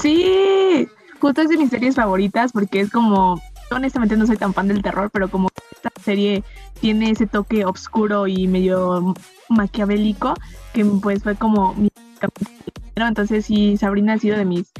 Sí, 0.00 0.88
justo 1.20 1.42
es 1.42 1.48
de 1.48 1.56
mis 1.56 1.70
series 1.70 1.94
favoritas 1.94 2.52
porque 2.52 2.80
es 2.80 2.90
como, 2.90 3.40
honestamente 3.70 4.16
no 4.16 4.26
soy 4.26 4.36
tan 4.36 4.54
fan 4.54 4.68
del 4.68 4.82
terror, 4.82 5.10
pero 5.10 5.30
como 5.30 5.48
esta 5.74 5.90
serie 6.02 6.42
tiene 6.80 7.10
ese 7.10 7.26
toque 7.26 7.64
oscuro 7.64 8.26
y 8.26 8.46
medio 8.46 9.14
maquiavélico, 9.48 10.34
que 10.72 10.84
pues 10.84 11.22
fue 11.22 11.36
como 11.36 11.74
mi 11.74 11.90
entonces 13.06 13.46
sí, 13.46 13.76
Sabrina 13.76 14.14
ha 14.14 14.18
sido 14.18 14.36
de 14.36 14.44
mis 14.44 14.72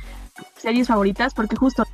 series 0.57 0.89
favoritas 0.89 1.35
porque 1.35 1.57
justo 1.57 1.85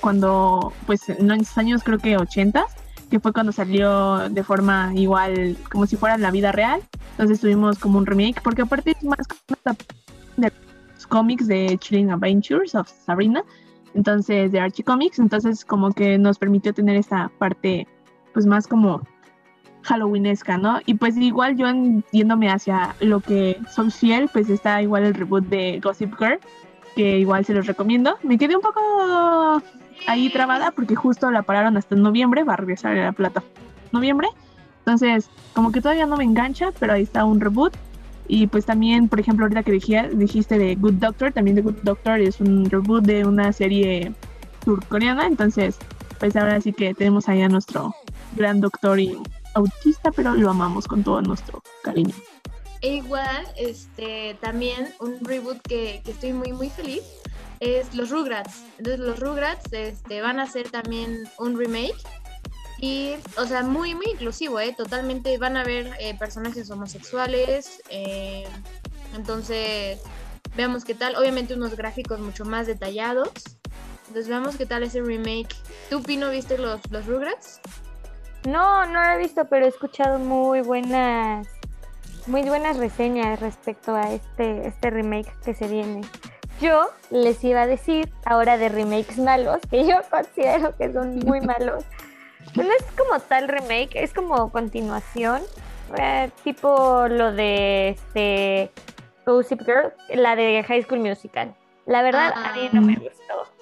cuando, 0.00 0.72
pues 0.86 1.08
en 1.08 1.28
los 1.28 1.58
años 1.58 1.82
creo 1.82 1.98
que 1.98 2.16
80, 2.16 2.64
que 3.10 3.20
fue 3.20 3.32
cuando 3.32 3.52
salió 3.52 4.28
de 4.28 4.42
forma 4.44 4.92
igual 4.94 5.56
como 5.70 5.86
si 5.86 5.96
fuera 5.96 6.18
la 6.18 6.30
vida 6.30 6.52
real, 6.52 6.82
entonces 7.12 7.40
tuvimos 7.40 7.78
como 7.78 7.98
un 7.98 8.06
remake, 8.06 8.42
porque 8.42 8.62
aparte 8.62 8.92
es 8.92 9.04
más 9.04 9.26
de 10.36 10.52
los 10.94 11.06
cómics 11.06 11.46
de 11.46 11.76
Chilling 11.78 12.10
Adventures 12.10 12.74
of 12.74 12.88
Sabrina, 12.88 13.44
entonces 13.94 14.50
de 14.52 14.60
Archie 14.60 14.84
Comics, 14.84 15.18
entonces 15.18 15.64
como 15.64 15.92
que 15.92 16.18
nos 16.18 16.38
permitió 16.38 16.74
tener 16.74 16.96
esta 16.96 17.30
parte 17.38 17.86
pues 18.32 18.46
más 18.46 18.66
como 18.66 19.02
halloweenesca, 19.84 20.56
¿no? 20.56 20.80
Y 20.86 20.94
pues 20.94 21.16
igual 21.16 21.56
yo 21.56 21.66
yéndome 22.10 22.50
hacia 22.50 22.96
lo 23.00 23.20
que 23.20 23.58
soy 23.70 23.90
fiel, 23.90 24.28
pues 24.32 24.48
está 24.50 24.82
igual 24.82 25.04
el 25.04 25.14
reboot 25.14 25.44
de 25.44 25.80
Gossip 25.82 26.14
Girl, 26.18 26.38
que 26.94 27.18
igual 27.18 27.44
se 27.44 27.54
los 27.54 27.66
recomiendo. 27.66 28.16
Me 28.22 28.38
quedé 28.38 28.56
un 28.56 28.62
poco 28.62 28.80
ahí 30.06 30.30
trabada 30.30 30.70
porque 30.72 30.94
justo 30.94 31.30
la 31.30 31.42
pararon 31.42 31.76
hasta 31.76 31.96
noviembre, 31.96 32.44
va 32.44 32.54
a 32.54 32.56
regresar 32.56 32.96
a 32.96 33.04
la 33.04 33.12
plata 33.12 33.42
noviembre. 33.92 34.28
Entonces, 34.80 35.30
como 35.54 35.72
que 35.72 35.80
todavía 35.80 36.06
no 36.06 36.16
me 36.16 36.24
engancha, 36.24 36.72
pero 36.78 36.92
ahí 36.92 37.02
está 37.02 37.24
un 37.24 37.40
reboot. 37.40 37.74
Y 38.26 38.46
pues 38.46 38.64
también, 38.66 39.08
por 39.08 39.20
ejemplo, 39.20 39.44
ahorita 39.44 39.62
que 39.62 39.72
dije- 39.72 40.10
dijiste 40.14 40.58
de 40.58 40.74
Good 40.76 40.94
Doctor, 40.94 41.32
también 41.32 41.56
de 41.56 41.62
Good 41.62 41.82
Doctor 41.82 42.20
es 42.20 42.40
un 42.40 42.68
reboot 42.70 43.04
de 43.04 43.24
una 43.24 43.52
serie 43.52 44.12
surcoreana. 44.64 45.26
Entonces, 45.26 45.78
pues 46.18 46.34
ahora 46.36 46.60
sí 46.60 46.72
que 46.72 46.94
tenemos 46.94 47.28
ahí 47.28 47.42
a 47.42 47.48
nuestro 47.48 47.94
gran 48.36 48.60
doctor 48.60 48.98
y 48.98 49.16
autista, 49.54 50.10
pero 50.10 50.34
lo 50.34 50.50
amamos 50.50 50.86
con 50.88 51.02
todo 51.04 51.20
nuestro 51.22 51.62
cariño. 51.82 52.14
E 52.84 52.96
igual, 52.96 53.46
este, 53.56 54.36
también 54.42 54.92
un 55.00 55.18
reboot 55.24 55.58
que, 55.62 56.02
que 56.04 56.10
estoy 56.10 56.34
muy, 56.34 56.52
muy 56.52 56.68
feliz 56.68 57.00
es 57.60 57.94
los 57.94 58.10
Rugrats. 58.10 58.60
Entonces, 58.76 59.00
los 59.00 59.20
Rugrats 59.20 59.72
este, 59.72 60.20
van 60.20 60.38
a 60.38 60.42
hacer 60.42 60.68
también 60.68 61.26
un 61.38 61.58
remake. 61.58 61.96
Y, 62.78 63.14
o 63.38 63.46
sea, 63.46 63.62
muy, 63.62 63.94
muy 63.94 64.04
inclusivo, 64.12 64.60
¿eh? 64.60 64.74
Totalmente 64.76 65.38
van 65.38 65.56
a 65.56 65.64
ver 65.64 65.92
eh, 65.98 66.14
personajes 66.18 66.70
homosexuales. 66.70 67.80
eh, 67.88 68.44
entonces, 69.16 70.02
veamos 70.54 70.84
qué 70.84 70.94
tal. 70.94 71.16
Obviamente, 71.16 71.54
unos 71.54 71.76
gráficos 71.76 72.20
mucho 72.20 72.44
más 72.44 72.66
detallados. 72.66 73.30
Entonces, 74.08 74.28
veamos 74.28 74.58
qué 74.58 74.66
tal 74.66 74.82
ese 74.82 75.00
remake. 75.00 75.56
¿Tú, 75.88 76.02
Pino, 76.02 76.28
viste 76.28 76.58
los, 76.58 76.80
los 76.90 77.06
Rugrats? 77.06 77.62
No, 78.46 78.84
no 78.84 79.02
lo 79.02 79.10
he 79.12 79.18
visto, 79.18 79.46
pero 79.46 79.64
he 79.64 79.68
escuchado 79.70 80.18
muy 80.18 80.60
buenas, 80.60 81.48
muy 82.26 82.42
buenas 82.42 82.76
reseñas 82.76 83.40
respecto 83.40 83.94
a 83.94 84.12
este, 84.12 84.66
este 84.66 84.90
remake 84.90 85.32
que 85.44 85.54
se 85.54 85.68
viene. 85.68 86.02
Yo 86.60 86.88
les 87.10 87.42
iba 87.44 87.62
a 87.62 87.66
decir 87.66 88.10
ahora 88.24 88.56
de 88.56 88.68
remakes 88.68 89.18
malos, 89.18 89.58
que 89.70 89.86
yo 89.86 89.96
considero 90.10 90.76
que 90.76 90.92
son 90.92 91.18
muy 91.20 91.40
malos. 91.42 91.84
No 92.56 92.62
es 92.62 92.84
como 92.96 93.18
tal 93.20 93.48
remake, 93.48 93.90
es 93.94 94.12
como 94.12 94.50
continuación, 94.50 95.42
eh, 95.98 96.30
tipo 96.44 97.08
lo 97.08 97.32
de 97.32 97.90
este 97.90 98.70
Gossip 99.26 99.60
Girl, 99.62 99.92
la 100.14 100.36
de 100.36 100.62
High 100.62 100.82
School 100.82 101.00
Musical. 101.00 101.54
La 101.86 102.02
verdad, 102.02 102.32
a 102.34 102.54
mí 102.54 102.68
no 102.72 102.80
me 102.80 102.96
gustó. 102.96 103.54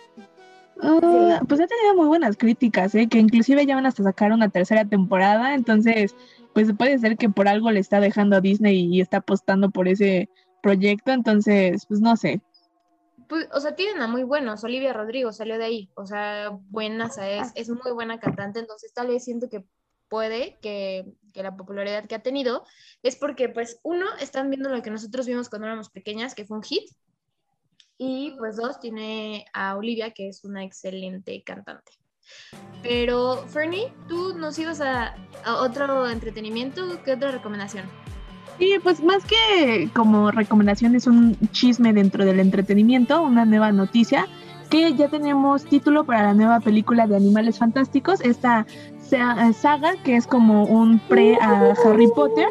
Ah, 0.83 1.41
pues 1.49 1.61
ha 1.61 1.67
tenido 1.67 1.95
muy 1.95 2.07
buenas 2.07 2.37
críticas, 2.37 2.95
¿eh? 2.95 3.09
que 3.09 3.19
inclusive 3.19 3.65
ya 3.67 3.77
van 3.77 3.87
hasta 3.87 4.03
sacar 4.03 4.33
una 4.33 4.49
tercera 4.49 4.85
temporada, 4.85 5.55
entonces 5.55 6.15
pues 6.53 6.73
puede 6.77 6.99
ser 6.99 7.17
que 7.17 7.29
por 7.29 7.49
algo 7.49 7.71
le 7.71 7.81
está 7.81 8.01
dejando 8.01 8.37
a 8.37 8.41
Disney 8.41 8.95
y 8.95 9.01
está 9.01 9.19
apostando 9.19 9.71
por 9.71 9.89
ese 9.89 10.29
proyecto, 10.63 11.13
entonces 11.13 11.87
pues 11.87 12.01
no 12.01 12.17
sé. 12.17 12.41
Pues, 13.33 13.49
o 13.55 13.61
sea, 13.61 13.75
tienen 13.75 14.03
a 14.03 14.09
muy 14.09 14.25
buenos. 14.25 14.63
Olivia 14.63 14.93
Rodrigo 14.93 15.33
salió 15.33 15.57
de 15.57 15.65
ahí. 15.65 15.91
O 15.95 16.05
sea, 16.05 16.51
buena, 16.69 17.07
es, 17.07 17.53
es 17.55 17.71
muy 17.71 17.93
buena 17.93 18.21
cantante. 18.21 18.61
Entonces, 18.61 18.93
tal 18.93 19.07
vez 19.07 19.25
siento 19.25 19.49
que 19.49 19.65
puede 20.09 20.59
que, 20.61 21.11
que 21.33 21.43
la 21.43 21.57
popularidad 21.57 22.05
que 22.05 22.15
ha 22.15 22.23
tenido 22.23 22.67
es 23.03 23.17
porque, 23.17 23.49
pues, 23.49 23.81
uno, 23.83 24.05
están 24.21 24.51
viendo 24.51 24.69
lo 24.69 24.83
que 24.83 24.91
nosotros 24.91 25.27
vimos 25.27 25.49
cuando 25.49 25.67
éramos 25.67 25.89
pequeñas, 25.89 26.35
que 26.35 26.45
fue 26.45 26.59
un 26.59 26.63
hit. 26.63 26.91
Y, 27.97 28.35
pues, 28.37 28.57
dos, 28.57 28.79
tiene 28.81 29.47
a 29.55 29.77
Olivia, 29.79 30.11
que 30.11 30.29
es 30.29 30.45
una 30.45 30.63
excelente 30.63 31.43
cantante. 31.43 31.93
Pero, 32.83 33.45
Fernie, 33.49 33.93
¿tú 34.09 34.35
nos 34.37 34.59
ibas 34.59 34.81
a, 34.81 35.15
a 35.45 35.55
otro 35.57 36.09
entretenimiento? 36.09 36.83
¿Qué 37.05 37.13
otra 37.13 37.31
recomendación? 37.31 37.85
Sí, 38.59 38.75
pues 38.83 39.03
más 39.03 39.25
que 39.25 39.89
como 39.95 40.31
recomendación 40.31 40.95
es 40.95 41.07
un 41.07 41.37
chisme 41.53 41.93
dentro 41.93 42.25
del 42.25 42.41
entretenimiento, 42.41 43.23
una 43.23 43.45
nueva 43.45 43.73
noticia, 43.73 44.27
que 44.69 44.95
ya 44.95 45.09
tenemos 45.09 45.65
título 45.65 46.05
para 46.05 46.23
la 46.25 46.35
nueva 46.35 46.61
película 46.61 47.07
de 47.07 47.17
Animales 47.17 47.59
Fantásticos, 47.59 48.21
esta 48.21 48.67
sa- 49.01 49.53
saga 49.53 49.95
que 50.05 50.17
es 50.17 50.27
como 50.27 50.65
un 50.65 50.99
pre 50.99 51.37
a 51.41 51.75
Harry 51.85 52.09
Potter 52.15 52.49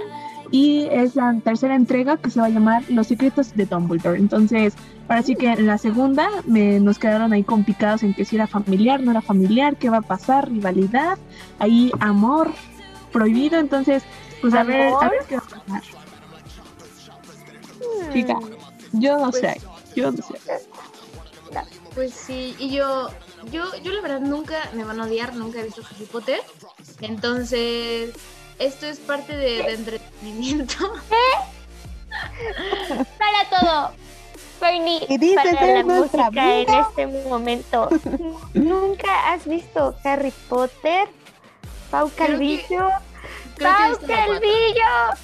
y 0.52 0.84
es 0.92 1.16
la 1.16 1.34
tercera 1.44 1.76
entrega 1.76 2.18
que 2.18 2.30
se 2.30 2.40
va 2.40 2.48
a 2.48 2.50
llamar 2.50 2.84
Los 2.90 3.08
secretos 3.08 3.56
de 3.56 3.66
Dumbledore. 3.66 4.20
Entonces, 4.20 4.74
ahora 5.08 5.24
sí 5.24 5.36
que 5.36 5.52
en 5.52 5.66
la 5.66 5.78
segunda 5.78 6.30
me, 6.46 6.80
nos 6.80 7.00
quedaron 7.00 7.32
ahí 7.34 7.44
complicados 7.44 8.04
en 8.04 8.14
que 8.14 8.26
si 8.26 8.36
era 8.36 8.48
familiar, 8.48 9.02
no 9.02 9.12
era 9.12 9.22
familiar, 9.22 9.78
qué 9.78 9.90
va 9.90 9.98
a 9.98 10.02
pasar, 10.02 10.50
rivalidad, 10.50 11.18
ahí 11.60 11.92
amor 12.00 12.52
prohibido, 13.12 13.60
entonces 13.60 14.04
pues 14.42 14.54
a 14.54 14.64
ver, 14.64 14.94
a 14.94 15.10
ver 15.10 15.22
qué 15.28 15.38
va 15.38 15.44
a 15.44 15.60
pasar. 15.62 15.82
Chica, 18.14 18.38
yo 18.94 19.18
no 19.18 19.32
Pues- 19.32 19.42
sé, 19.42 19.62
yo 19.96 20.12
no 20.12 20.18
sé. 20.18 20.34
Pues 21.94 22.14
sí, 22.14 22.56
y 22.58 22.70
yo, 22.70 23.10
yo, 23.52 23.66
yo 23.84 23.92
la 23.92 24.02
verdad 24.02 24.22
nunca 24.22 24.56
me 24.74 24.84
van 24.86 25.00
a 25.02 25.04
odiar, 25.06 25.36
nunca 25.36 25.60
he 25.60 25.64
visto 25.66 25.82
Harry 25.90 26.06
Potter. 26.06 26.40
Entonces, 27.02 28.12
esto 28.62 28.86
es 28.86 29.00
parte 29.00 29.36
de, 29.36 29.64
de 29.64 29.74
entretenimiento. 29.74 30.76
Para 33.18 33.50
todo. 33.50 33.92
Bernie, 34.60 35.06
Y 35.10 35.34
para 35.36 35.52
la 35.54 35.80
"Es 35.80 35.86
nuestra 35.86 36.24
música 36.26 36.56
en 36.58 36.70
este 36.70 37.08
momento. 37.28 37.90
¿Nunca 38.54 39.32
has 39.34 39.46
visto 39.46 39.96
Harry 40.04 40.32
Potter? 40.50 41.08
Pau 41.90 42.12
Calvillo. 42.16 42.90
Creo 43.58 43.72
que 44.00 44.08
¡Pau. 44.08 44.08
Calvillo! 44.08 45.16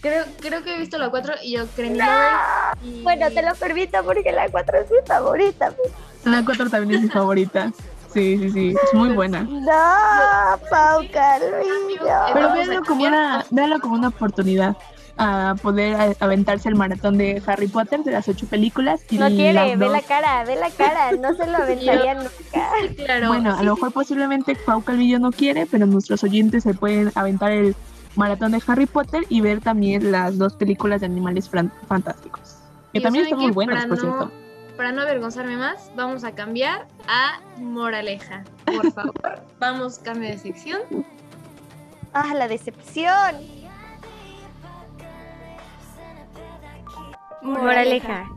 Creo, 0.00 0.24
creo 0.40 0.64
que 0.64 0.74
he 0.74 0.78
visto 0.78 0.98
la 0.98 1.10
4 1.10 1.34
y 1.42 1.52
yo 1.52 1.66
Creamy 1.76 1.98
No. 1.98 2.06
Y- 2.82 3.02
Bueno, 3.02 3.30
te 3.30 3.42
lo 3.42 3.54
permito 3.54 4.02
porque 4.02 4.32
la 4.32 4.48
4 4.48 4.78
es 4.80 4.90
mi 4.90 4.96
favorita. 5.06 5.74
La 6.24 6.42
4 6.44 6.70
también 6.70 6.98
es 7.00 7.02
mi 7.04 7.10
favorita. 7.10 7.70
Sí, 8.12 8.38
sí, 8.38 8.50
sí. 8.50 8.74
Es 8.82 8.94
muy 8.94 9.10
buena. 9.10 9.42
No, 9.42 10.58
Pau 10.70 11.02
Calvillo. 11.12 12.32
Pero 12.34 12.52
véanlo 12.52 12.82
como 12.86 13.04
una, 13.04 13.44
véanlo 13.50 13.80
como 13.80 13.94
una 13.94 14.08
oportunidad 14.08 14.76
a 15.18 15.54
poder 15.62 16.16
aventarse 16.20 16.68
el 16.68 16.74
maratón 16.74 17.18
de 17.18 17.42
Harry 17.46 17.68
Potter 17.68 18.02
de 18.02 18.12
las 18.12 18.28
ocho 18.28 18.46
películas. 18.46 19.00
Y 19.10 19.18
No 19.18 19.28
quiere, 19.28 19.52
las 19.52 19.78
ve 19.78 19.88
la 19.88 20.00
cara, 20.00 20.44
ve 20.44 20.56
la 20.56 20.70
cara. 20.70 21.12
No 21.12 21.34
se 21.34 21.46
lo 21.46 21.58
aventaría 21.58 22.14
nunca. 22.16 22.30
Claro. 23.04 23.28
Bueno, 23.28 23.54
a 23.54 23.62
lo 23.62 23.74
mejor 23.74 23.92
posiblemente 23.92 24.56
Pau 24.56 24.82
Calvillo 24.82 25.18
no 25.18 25.30
quiere, 25.30 25.66
pero 25.66 25.86
nuestros 25.86 26.24
oyentes 26.24 26.62
se 26.64 26.74
pueden 26.74 27.12
aventar 27.14 27.52
el 27.52 27.76
maratón 28.16 28.52
de 28.52 28.62
Harry 28.66 28.86
Potter 28.86 29.24
y 29.28 29.40
ver 29.40 29.60
también 29.60 30.10
las 30.12 30.36
dos 30.38 30.54
películas 30.54 31.00
de 31.00 31.06
animales 31.06 31.50
fran- 31.50 31.70
fantásticos. 31.88 32.56
Que 32.92 33.00
también 33.00 33.24
¿saben 33.24 33.38
están 33.38 33.46
muy 33.46 33.52
buenas, 33.54 33.86
por 33.86 33.96
no- 33.96 34.00
cierto. 34.02 34.32
Para 34.76 34.90
no 34.90 35.02
avergonzarme 35.02 35.56
más, 35.56 35.90
vamos 35.94 36.24
a 36.24 36.34
cambiar 36.34 36.88
a 37.06 37.40
moraleja. 37.58 38.44
Por 38.64 38.90
favor, 38.92 39.42
vamos, 39.58 39.98
cambio 39.98 40.30
de 40.30 40.38
sección. 40.38 40.82
Ah, 42.14 42.34
la 42.34 42.48
decepción. 42.48 43.36
Moraleja. 47.42 48.28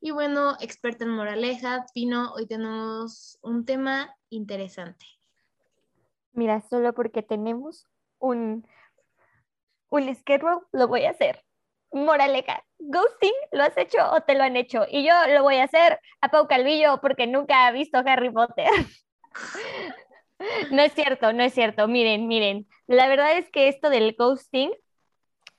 Y 0.00 0.12
bueno, 0.12 0.56
experta 0.60 1.04
en 1.04 1.10
moraleja, 1.10 1.84
Pino, 1.92 2.32
hoy 2.34 2.46
tenemos 2.46 3.38
un 3.42 3.64
tema 3.64 4.14
interesante. 4.30 5.04
Mira, 6.32 6.60
solo 6.60 6.94
porque 6.94 7.22
tenemos 7.22 7.86
un, 8.18 8.64
un 9.88 10.14
schedule, 10.14 10.60
lo 10.70 10.86
voy 10.86 11.04
a 11.04 11.10
hacer. 11.10 11.44
Moraleja, 11.92 12.64
ghosting, 12.78 13.32
¿lo 13.52 13.62
has 13.62 13.76
hecho 13.76 13.98
o 14.12 14.20
te 14.20 14.34
lo 14.34 14.44
han 14.44 14.56
hecho? 14.56 14.84
Y 14.90 15.06
yo 15.06 15.12
lo 15.28 15.42
voy 15.42 15.56
a 15.56 15.64
hacer 15.64 15.98
a 16.20 16.28
Pau 16.28 16.46
Calvillo 16.46 17.00
porque 17.00 17.26
nunca 17.26 17.66
ha 17.66 17.72
visto 17.72 17.98
Harry 18.04 18.30
Potter. 18.30 18.68
no 20.70 20.82
es 20.82 20.92
cierto, 20.92 21.32
no 21.32 21.42
es 21.42 21.54
cierto. 21.54 21.88
Miren, 21.88 22.28
miren, 22.28 22.66
la 22.86 23.08
verdad 23.08 23.38
es 23.38 23.50
que 23.50 23.68
esto 23.68 23.90
del 23.90 24.14
ghosting 24.18 24.70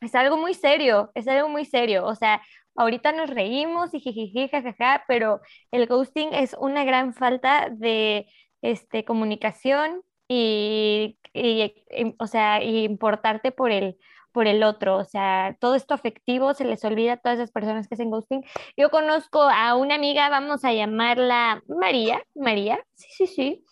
es 0.01 0.15
algo 0.15 0.37
muy 0.37 0.53
serio, 0.53 1.11
es 1.15 1.27
algo 1.27 1.49
muy 1.49 1.65
serio. 1.65 2.05
O 2.05 2.15
sea, 2.15 2.41
ahorita 2.75 3.11
nos 3.11 3.29
reímos 3.29 3.93
y 3.93 3.99
jijiji, 3.99 4.49
jajaja, 4.49 5.03
pero 5.07 5.41
el 5.71 5.87
ghosting 5.87 6.33
es 6.33 6.55
una 6.59 6.83
gran 6.83 7.13
falta 7.13 7.69
de 7.71 8.27
este, 8.61 9.03
comunicación 9.03 10.03
y, 10.27 11.17
y, 11.33 11.73
y, 11.89 12.15
o 12.19 12.27
sea, 12.27 12.63
importarte 12.63 13.51
por 13.51 13.71
el, 13.71 13.97
por 14.31 14.47
el 14.47 14.63
otro. 14.63 14.97
O 14.97 15.03
sea, 15.03 15.55
todo 15.59 15.75
esto 15.75 15.93
afectivo 15.93 16.53
se 16.53 16.65
les 16.65 16.83
olvida 16.85 17.13
a 17.13 17.17
todas 17.17 17.39
esas 17.39 17.51
personas 17.51 17.87
que 17.87 17.95
hacen 17.95 18.11
ghosting. 18.11 18.43
Yo 18.77 18.89
conozco 18.89 19.41
a 19.41 19.75
una 19.75 19.95
amiga, 19.95 20.29
vamos 20.29 20.63
a 20.65 20.73
llamarla 20.73 21.61
María, 21.67 22.23
María, 22.35 22.79
sí, 22.93 23.07
sí, 23.17 23.27
sí. 23.27 23.65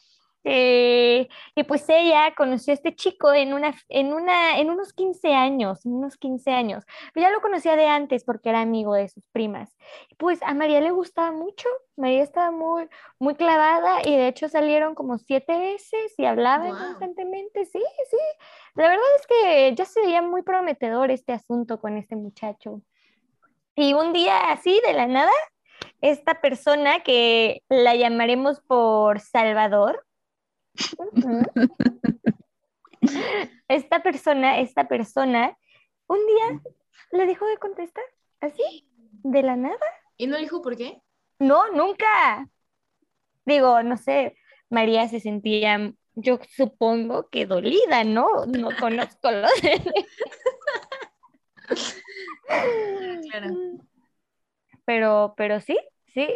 Eh, 0.50 1.28
y 1.56 1.64
pues 1.64 1.84
ella 1.90 2.34
conoció 2.38 2.72
a 2.72 2.76
este 2.76 2.96
chico 2.96 3.34
en, 3.34 3.54
una, 3.54 3.74
en, 3.90 4.14
una, 4.14 4.58
en 4.60 4.70
unos 4.70 4.94
15 4.94 5.34
años, 5.34 5.82
unos 5.86 6.16
15 6.16 6.52
años. 6.52 6.86
Pero 7.14 7.28
ya 7.28 7.32
lo 7.34 7.42
conocía 7.42 7.76
de 7.76 7.88
antes 7.88 8.24
porque 8.24 8.48
era 8.50 8.62
amigo 8.62 8.94
de 8.94 9.10
sus 9.10 9.28
primas. 9.34 9.76
Pues 10.18 10.42
a 10.44 10.54
María 10.54 10.80
le 10.80 10.92
gustaba 10.92 11.34
mucho, 11.34 11.68
María 11.98 12.24
estaba 12.24 12.52
muy, 12.52 12.88
muy 13.20 13.36
clavada 13.36 14.00
y 14.06 14.16
de 14.16 14.30
hecho 14.30 14.48
salieron 14.48 14.96
como 14.96 15.18
siete 15.18 15.58
veces 15.58 16.14
y 16.18 16.24
hablaban 16.26 16.70
Wow. 16.70 16.78
constantemente. 16.78 17.66
Sí, 17.66 17.84
sí. 18.10 18.18
La 18.78 18.90
verdad 18.90 19.06
es 19.20 19.26
que 19.26 19.74
ya 19.76 19.86
se 19.86 20.02
veía 20.02 20.22
muy 20.22 20.44
prometedor 20.44 21.10
este 21.10 21.34
asunto 21.34 21.82
con 21.82 21.98
este 21.98 22.16
muchacho. 22.16 22.84
Y 23.76 23.96
un 23.96 24.14
día 24.14 24.52
así, 24.52 24.80
de 24.86 24.94
la 24.94 25.08
nada, 25.08 25.32
esta 26.00 26.42
persona 26.42 27.02
que 27.02 27.64
la 27.70 27.96
llamaremos 27.96 28.62
por 28.62 29.20
Salvador. 29.20 30.06
Esta 33.68 34.04
persona, 34.04 34.60
esta 34.60 34.88
persona, 34.88 35.58
un 36.08 36.20
día 36.28 36.62
le 37.12 37.26
dejó 37.26 37.46
de 37.48 37.58
contestar, 37.58 38.04
así, 38.42 38.88
de 39.24 39.44
la 39.44 39.56
nada. 39.56 39.78
¿Y 40.18 40.28
no 40.28 40.38
dijo 40.38 40.62
por 40.62 40.76
qué? 40.76 41.02
No, 41.40 41.72
nunca. 41.72 42.50
Digo, 43.46 43.82
no 43.84 43.98
sé, 43.98 44.38
María 44.70 45.08
se 45.08 45.20
sentía, 45.20 45.94
yo 46.18 46.40
supongo 46.50 47.30
que 47.30 47.46
dolida, 47.46 48.04
¿no? 48.04 48.46
No 48.46 48.70
conozco 48.80 49.32
lo 49.32 49.48
de... 49.62 49.82
Claro. 53.30 53.56
Pero, 54.86 55.34
pero 55.38 55.60
sí, 55.60 55.78
sí, 56.14 56.28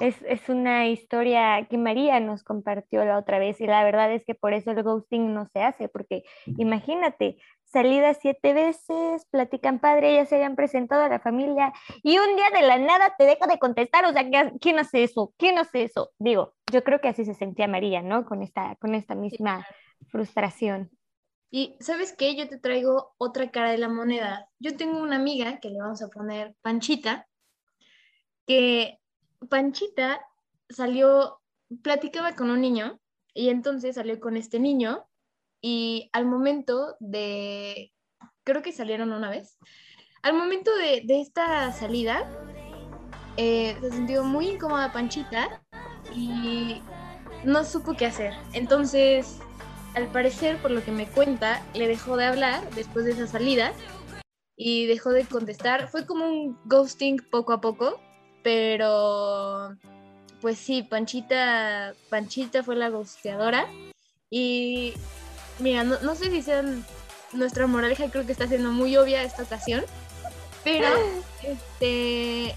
es, 0.00 0.16
es 0.22 0.48
una 0.48 0.88
historia 0.88 1.66
que 1.68 1.78
María 1.78 2.18
nos 2.18 2.42
compartió 2.42 3.04
la 3.04 3.18
otra 3.18 3.38
vez 3.38 3.60
y 3.60 3.66
la 3.66 3.84
verdad 3.84 4.10
es 4.12 4.24
que 4.24 4.34
por 4.34 4.54
eso 4.54 4.70
el 4.70 4.82
ghosting 4.82 5.34
no 5.34 5.46
se 5.52 5.62
hace, 5.62 5.88
porque 5.88 6.24
imagínate, 6.46 7.36
salidas 7.74 8.16
siete 8.22 8.54
veces, 8.54 9.26
platican 9.30 9.78
padre, 9.80 10.14
ya 10.14 10.24
se 10.24 10.36
habían 10.36 10.56
presentado 10.56 11.02
a 11.02 11.10
la 11.10 11.20
familia 11.20 11.74
y 12.02 12.16
un 12.18 12.36
día 12.36 12.48
de 12.58 12.66
la 12.66 12.78
nada 12.78 13.14
te 13.18 13.24
deja 13.24 13.46
de 13.46 13.58
contestar, 13.58 14.06
o 14.06 14.12
sea, 14.14 14.30
¿qué- 14.30 14.52
¿quién 14.60 14.78
hace 14.78 15.02
eso? 15.02 15.34
¿Quién 15.36 15.58
hace 15.58 15.82
eso? 15.82 16.12
Digo, 16.18 16.54
yo 16.72 16.82
creo 16.82 17.02
que 17.02 17.08
así 17.08 17.26
se 17.26 17.34
sentía 17.34 17.68
María, 17.68 18.00
¿no? 18.00 18.24
Con 18.24 18.42
esta, 18.42 18.76
con 18.76 18.94
esta 18.94 19.14
misma 19.14 19.66
frustración. 20.08 20.90
Y 21.50 21.76
¿sabes 21.80 22.14
qué? 22.16 22.34
Yo 22.34 22.48
te 22.48 22.58
traigo 22.58 23.14
otra 23.18 23.50
cara 23.50 23.70
de 23.70 23.78
la 23.78 23.88
moneda. 23.88 24.48
Yo 24.58 24.76
tengo 24.76 24.98
una 24.98 25.16
amiga 25.16 25.60
que 25.60 25.68
le 25.68 25.78
vamos 25.80 26.02
a 26.02 26.08
poner 26.08 26.54
Panchita, 26.62 27.28
que 28.46 28.98
Panchita 29.48 30.20
salió, 30.68 31.40
platicaba 31.82 32.34
con 32.34 32.50
un 32.50 32.60
niño 32.60 32.98
y 33.34 33.50
entonces 33.50 33.96
salió 33.96 34.18
con 34.20 34.36
este 34.36 34.58
niño 34.58 35.06
y 35.66 36.10
al 36.12 36.26
momento 36.26 36.94
de, 37.00 37.90
creo 38.44 38.60
que 38.60 38.70
salieron 38.70 39.12
una 39.12 39.30
vez, 39.30 39.56
al 40.20 40.34
momento 40.34 40.70
de, 40.76 41.00
de 41.06 41.22
esta 41.22 41.72
salida, 41.72 42.30
eh, 43.38 43.74
se 43.80 43.90
sintió 43.90 44.24
muy 44.24 44.48
incómoda 44.48 44.92
Panchita 44.92 45.62
y 46.14 46.82
no 47.44 47.64
supo 47.64 47.94
qué 47.94 48.04
hacer. 48.04 48.34
Entonces, 48.52 49.38
al 49.94 50.08
parecer, 50.08 50.58
por 50.58 50.70
lo 50.70 50.84
que 50.84 50.92
me 50.92 51.06
cuenta, 51.06 51.62
le 51.72 51.88
dejó 51.88 52.18
de 52.18 52.26
hablar 52.26 52.68
después 52.74 53.06
de 53.06 53.12
esa 53.12 53.26
salida 53.26 53.72
y 54.58 54.84
dejó 54.84 55.12
de 55.12 55.24
contestar. 55.24 55.88
Fue 55.88 56.04
como 56.04 56.26
un 56.26 56.58
ghosting 56.66 57.16
poco 57.30 57.54
a 57.54 57.62
poco, 57.62 57.98
pero 58.42 59.74
pues 60.42 60.58
sí, 60.58 60.82
Panchita, 60.82 61.94
Panchita 62.10 62.62
fue 62.62 62.76
la 62.76 62.90
ghosteadora. 62.90 63.66
Y 64.28 64.92
mira, 65.58 65.84
no, 65.84 65.98
no 66.00 66.14
sé 66.14 66.30
si 66.30 66.42
sean 66.42 66.84
nuestra 67.32 67.66
moraleja, 67.66 68.10
creo 68.10 68.26
que 68.26 68.32
está 68.32 68.46
siendo 68.46 68.70
muy 68.70 68.96
obvia 68.96 69.22
esta 69.22 69.42
ocasión, 69.42 69.84
pero 70.62 70.86
este, 71.42 72.54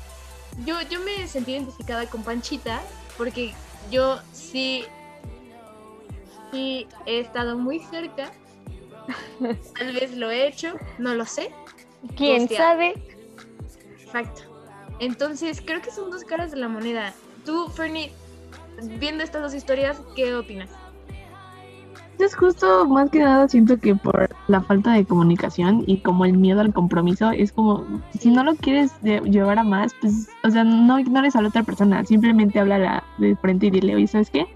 yo, 0.65 0.81
yo 0.89 0.99
me 1.01 1.27
sentí 1.27 1.53
identificada 1.53 2.05
con 2.07 2.23
Panchita 2.23 2.81
porque 3.17 3.53
yo 3.89 4.19
sí 4.33 4.85
sí 6.51 6.87
he 7.05 7.19
estado 7.19 7.57
muy 7.57 7.79
cerca. 7.79 8.31
Tal 9.77 9.93
vez 9.93 10.15
lo 10.15 10.31
he 10.31 10.47
hecho, 10.47 10.73
no 10.97 11.13
lo 11.13 11.25
sé. 11.25 11.51
¿Quién 12.15 12.43
Hostia. 12.43 12.57
sabe? 12.57 12.93
Exacto. 14.01 14.41
Entonces, 14.99 15.61
creo 15.63 15.81
que 15.81 15.91
son 15.91 16.09
dos 16.09 16.23
caras 16.23 16.51
de 16.51 16.57
la 16.57 16.67
moneda. 16.67 17.13
Tú, 17.45 17.69
Fernie, 17.69 18.11
viendo 18.81 19.23
estas 19.23 19.41
dos 19.41 19.53
historias, 19.53 20.01
¿qué 20.15 20.35
opinas? 20.35 20.69
Es 22.19 22.35
justo, 22.35 22.85
más 22.87 23.11
que 23.11 23.19
nada, 23.19 23.47
siento 23.47 23.77
que 23.79 23.95
por 23.95 24.29
la 24.47 24.61
falta 24.61 24.93
de 24.93 25.05
comunicación 25.05 25.83
y 25.85 25.99
como 25.99 26.25
el 26.25 26.35
miedo 26.37 26.61
al 26.61 26.73
compromiso, 26.73 27.29
es 27.29 27.51
como, 27.51 27.83
si 28.19 28.31
no 28.31 28.43
lo 28.43 28.55
quieres 28.55 28.91
lle- 29.03 29.21
llevar 29.29 29.59
a 29.59 29.63
más, 29.63 29.93
pues, 30.01 30.27
o 30.43 30.49
sea, 30.49 30.63
no 30.63 30.97
ignores 30.99 31.35
a 31.35 31.41
la 31.41 31.49
otra 31.49 31.61
persona, 31.63 32.03
simplemente 32.05 32.59
háblala 32.59 33.03
de 33.19 33.35
frente 33.35 33.67
y 33.67 33.71
dile, 33.71 33.95
oye, 33.95 34.07
¿sabes 34.07 34.31
qué? 34.31 34.47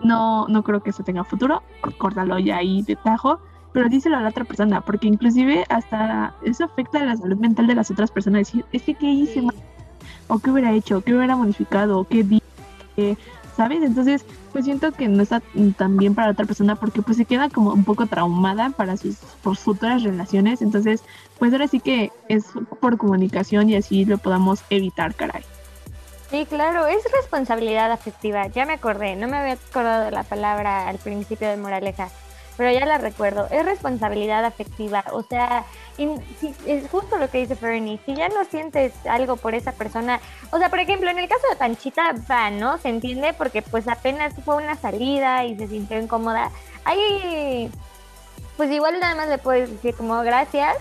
No, 0.00 0.46
no 0.48 0.62
creo 0.62 0.82
que 0.82 0.90
eso 0.90 1.02
tenga 1.02 1.24
futuro, 1.24 1.62
córtalo 1.96 2.38
ya 2.38 2.58
ahí 2.58 2.82
de 2.82 2.94
tajo, 2.96 3.40
pero 3.72 3.88
díselo 3.88 4.18
a 4.18 4.20
la 4.20 4.28
otra 4.28 4.44
persona, 4.44 4.82
porque 4.82 5.08
inclusive 5.08 5.64
hasta 5.70 6.34
eso 6.44 6.64
afecta 6.64 7.00
a 7.00 7.04
la 7.04 7.16
salud 7.16 7.38
mental 7.38 7.66
de 7.66 7.74
las 7.74 7.90
otras 7.90 8.10
personas, 8.10 8.40
decir, 8.40 8.64
es 8.72 8.82
que 8.82 8.94
qué 8.94 9.10
hice 9.10 9.42
o 10.28 10.38
qué 10.38 10.50
hubiera 10.50 10.72
hecho, 10.72 11.00
qué 11.00 11.14
hubiera 11.14 11.36
modificado, 11.36 12.00
o 12.00 12.04
qué 12.04 12.22
di, 12.22 12.42
¿sabes? 13.58 13.82
Entonces, 13.82 14.24
pues 14.52 14.64
siento 14.64 14.92
que 14.92 15.08
no 15.08 15.20
está 15.20 15.42
tan 15.76 15.96
bien 15.96 16.14
para 16.14 16.28
la 16.28 16.32
otra 16.32 16.46
persona 16.46 16.76
porque 16.76 17.02
pues 17.02 17.16
se 17.16 17.24
queda 17.24 17.50
como 17.50 17.72
un 17.72 17.82
poco 17.82 18.06
traumada 18.06 18.70
para 18.70 18.96
sus 18.96 19.16
por 19.42 19.56
futuras 19.56 20.04
relaciones. 20.04 20.62
Entonces, 20.62 21.02
pues 21.40 21.52
ahora 21.52 21.66
sí 21.66 21.80
que 21.80 22.12
es 22.28 22.44
por 22.80 22.96
comunicación 22.98 23.68
y 23.68 23.74
así 23.74 24.04
lo 24.04 24.16
podamos 24.18 24.60
evitar, 24.70 25.12
caray. 25.16 25.42
Sí, 26.30 26.46
claro, 26.48 26.86
es 26.86 27.02
responsabilidad 27.12 27.90
afectiva. 27.90 28.46
Ya 28.46 28.64
me 28.64 28.74
acordé, 28.74 29.16
no 29.16 29.26
me 29.26 29.38
había 29.38 29.54
acordado 29.54 30.04
de 30.04 30.12
la 30.12 30.22
palabra 30.22 30.88
al 30.88 30.98
principio 30.98 31.48
de 31.48 31.56
Moraleja, 31.56 32.10
pero 32.58 32.72
ya 32.72 32.84
la 32.84 32.98
recuerdo. 32.98 33.46
Es 33.52 33.64
responsabilidad 33.64 34.44
afectiva. 34.44 35.04
O 35.12 35.22
sea, 35.22 35.64
es 35.96 36.90
justo 36.90 37.16
lo 37.16 37.30
que 37.30 37.38
dice 37.38 37.54
Fernie. 37.54 38.00
Si 38.04 38.16
ya 38.16 38.28
no 38.28 38.44
sientes 38.44 38.92
algo 39.06 39.36
por 39.36 39.54
esa 39.54 39.70
persona, 39.70 40.20
o 40.50 40.58
sea, 40.58 40.68
por 40.68 40.80
ejemplo, 40.80 41.08
en 41.08 41.20
el 41.20 41.28
caso 41.28 41.48
de 41.48 41.54
Panchita, 41.54 42.16
va, 42.28 42.50
¿no? 42.50 42.76
Se 42.78 42.88
entiende 42.88 43.32
porque 43.32 43.62
pues 43.62 43.86
apenas 43.86 44.34
fue 44.44 44.56
una 44.56 44.74
salida 44.74 45.44
y 45.44 45.56
se 45.56 45.68
sintió 45.68 46.00
incómoda. 46.00 46.50
Ahí, 46.84 47.70
pues 48.56 48.72
igual 48.72 48.98
nada 48.98 49.14
más 49.14 49.28
le 49.28 49.38
puedes 49.38 49.70
decir 49.70 49.94
como 49.94 50.20
gracias 50.22 50.76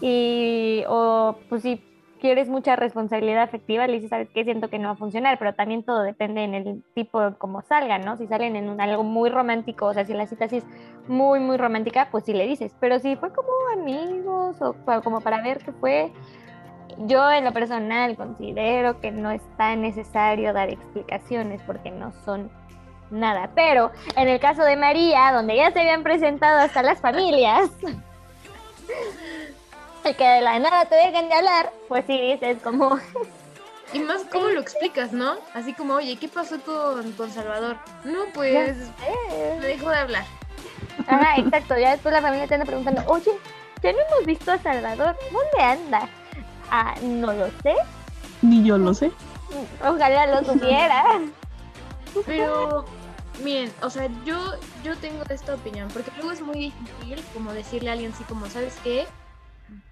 y, 0.00 0.84
o 0.88 1.36
pues 1.50 1.60
si 1.60 1.82
quieres 2.20 2.48
mucha 2.48 2.76
responsabilidad 2.76 3.42
afectiva, 3.42 3.86
le 3.86 3.94
dices, 3.94 4.10
¿sabes 4.10 4.28
qué? 4.32 4.44
Siento 4.44 4.68
que 4.68 4.78
no 4.78 4.88
va 4.88 4.94
a 4.94 4.96
funcionar, 4.96 5.38
pero 5.38 5.54
también 5.54 5.82
todo 5.82 6.02
depende 6.02 6.44
en 6.44 6.54
el 6.54 6.84
tipo 6.94 7.20
de 7.20 7.34
cómo 7.36 7.62
salgan, 7.62 8.04
¿no? 8.04 8.16
Si 8.16 8.26
salen 8.26 8.54
en 8.54 8.80
algo 8.80 9.02
muy 9.02 9.30
romántico, 9.30 9.86
o 9.86 9.94
sea, 9.94 10.04
si 10.04 10.14
la 10.14 10.26
cita 10.26 10.48
sí 10.48 10.58
es 10.58 10.64
muy, 11.08 11.40
muy 11.40 11.56
romántica, 11.56 12.08
pues 12.10 12.24
sí 12.24 12.32
le 12.32 12.46
dices, 12.46 12.74
pero 12.78 12.98
si 13.00 13.16
fue 13.16 13.32
como 13.32 13.50
amigos 13.72 14.56
o 14.60 14.76
como 15.02 15.20
para 15.20 15.42
ver 15.42 15.58
qué 15.58 15.72
fue, 15.72 16.12
yo 16.98 17.30
en 17.30 17.44
lo 17.44 17.52
personal 17.52 18.16
considero 18.16 19.00
que 19.00 19.10
no 19.10 19.30
es 19.30 19.42
tan 19.56 19.82
necesario 19.82 20.52
dar 20.52 20.70
explicaciones 20.70 21.62
porque 21.62 21.90
no 21.90 22.12
son 22.24 22.50
nada, 23.10 23.50
pero 23.54 23.90
en 24.16 24.28
el 24.28 24.38
caso 24.38 24.62
de 24.62 24.76
María, 24.76 25.32
donde 25.32 25.56
ya 25.56 25.70
se 25.72 25.80
habían 25.80 26.02
presentado 26.02 26.60
hasta 26.60 26.82
las 26.82 27.00
familias, 27.00 27.70
y 30.04 30.14
que 30.14 30.24
de 30.24 30.40
la 30.40 30.58
nada 30.58 30.86
te 30.86 30.94
dejen 30.94 31.28
de 31.28 31.34
hablar, 31.34 31.72
pues 31.88 32.04
sí 32.06 32.18
dices 32.20 32.58
como, 32.62 32.98
Y 33.92 33.98
más 34.00 34.22
cómo 34.30 34.48
lo 34.48 34.60
explicas, 34.60 35.12
¿no? 35.12 35.36
Así 35.54 35.72
como, 35.72 35.94
oye, 35.94 36.16
¿qué 36.16 36.28
pasó 36.28 36.60
con, 36.60 37.12
con 37.12 37.30
Salvador? 37.30 37.76
No, 38.04 38.24
pues 38.32 38.76
me 39.60 39.66
dejó 39.66 39.90
de 39.90 39.98
hablar. 39.98 40.24
Ajá, 41.06 41.36
exacto. 41.38 41.76
Ya 41.76 41.92
después 41.92 42.12
la 42.12 42.22
familia 42.22 42.46
te 42.46 42.54
anda 42.54 42.66
preguntando, 42.66 43.02
oye, 43.06 43.32
ya 43.82 43.92
no 43.92 43.98
hemos 43.98 44.26
visto 44.26 44.52
a 44.52 44.58
Salvador, 44.58 45.16
¿dónde 45.32 45.62
anda? 45.62 46.08
Ah, 46.70 46.94
no 47.02 47.32
lo 47.32 47.46
sé. 47.62 47.74
Ni 48.42 48.62
yo 48.62 48.78
lo 48.78 48.94
sé. 48.94 49.10
Ojalá 49.84 50.26
lo 50.26 50.44
supiera. 50.52 51.04
Pero, 52.26 52.84
miren, 53.42 53.72
o 53.82 53.90
sea, 53.90 54.08
yo, 54.24 54.54
yo 54.84 54.96
tengo 54.98 55.24
esta 55.30 55.54
opinión, 55.54 55.88
porque 55.92 56.12
luego 56.16 56.30
es 56.30 56.40
muy 56.40 56.58
difícil 56.58 57.24
como 57.34 57.52
decirle 57.52 57.90
a 57.90 57.94
alguien 57.94 58.12
así 58.12 58.22
como, 58.24 58.46
¿sabes 58.46 58.76
qué? 58.84 59.06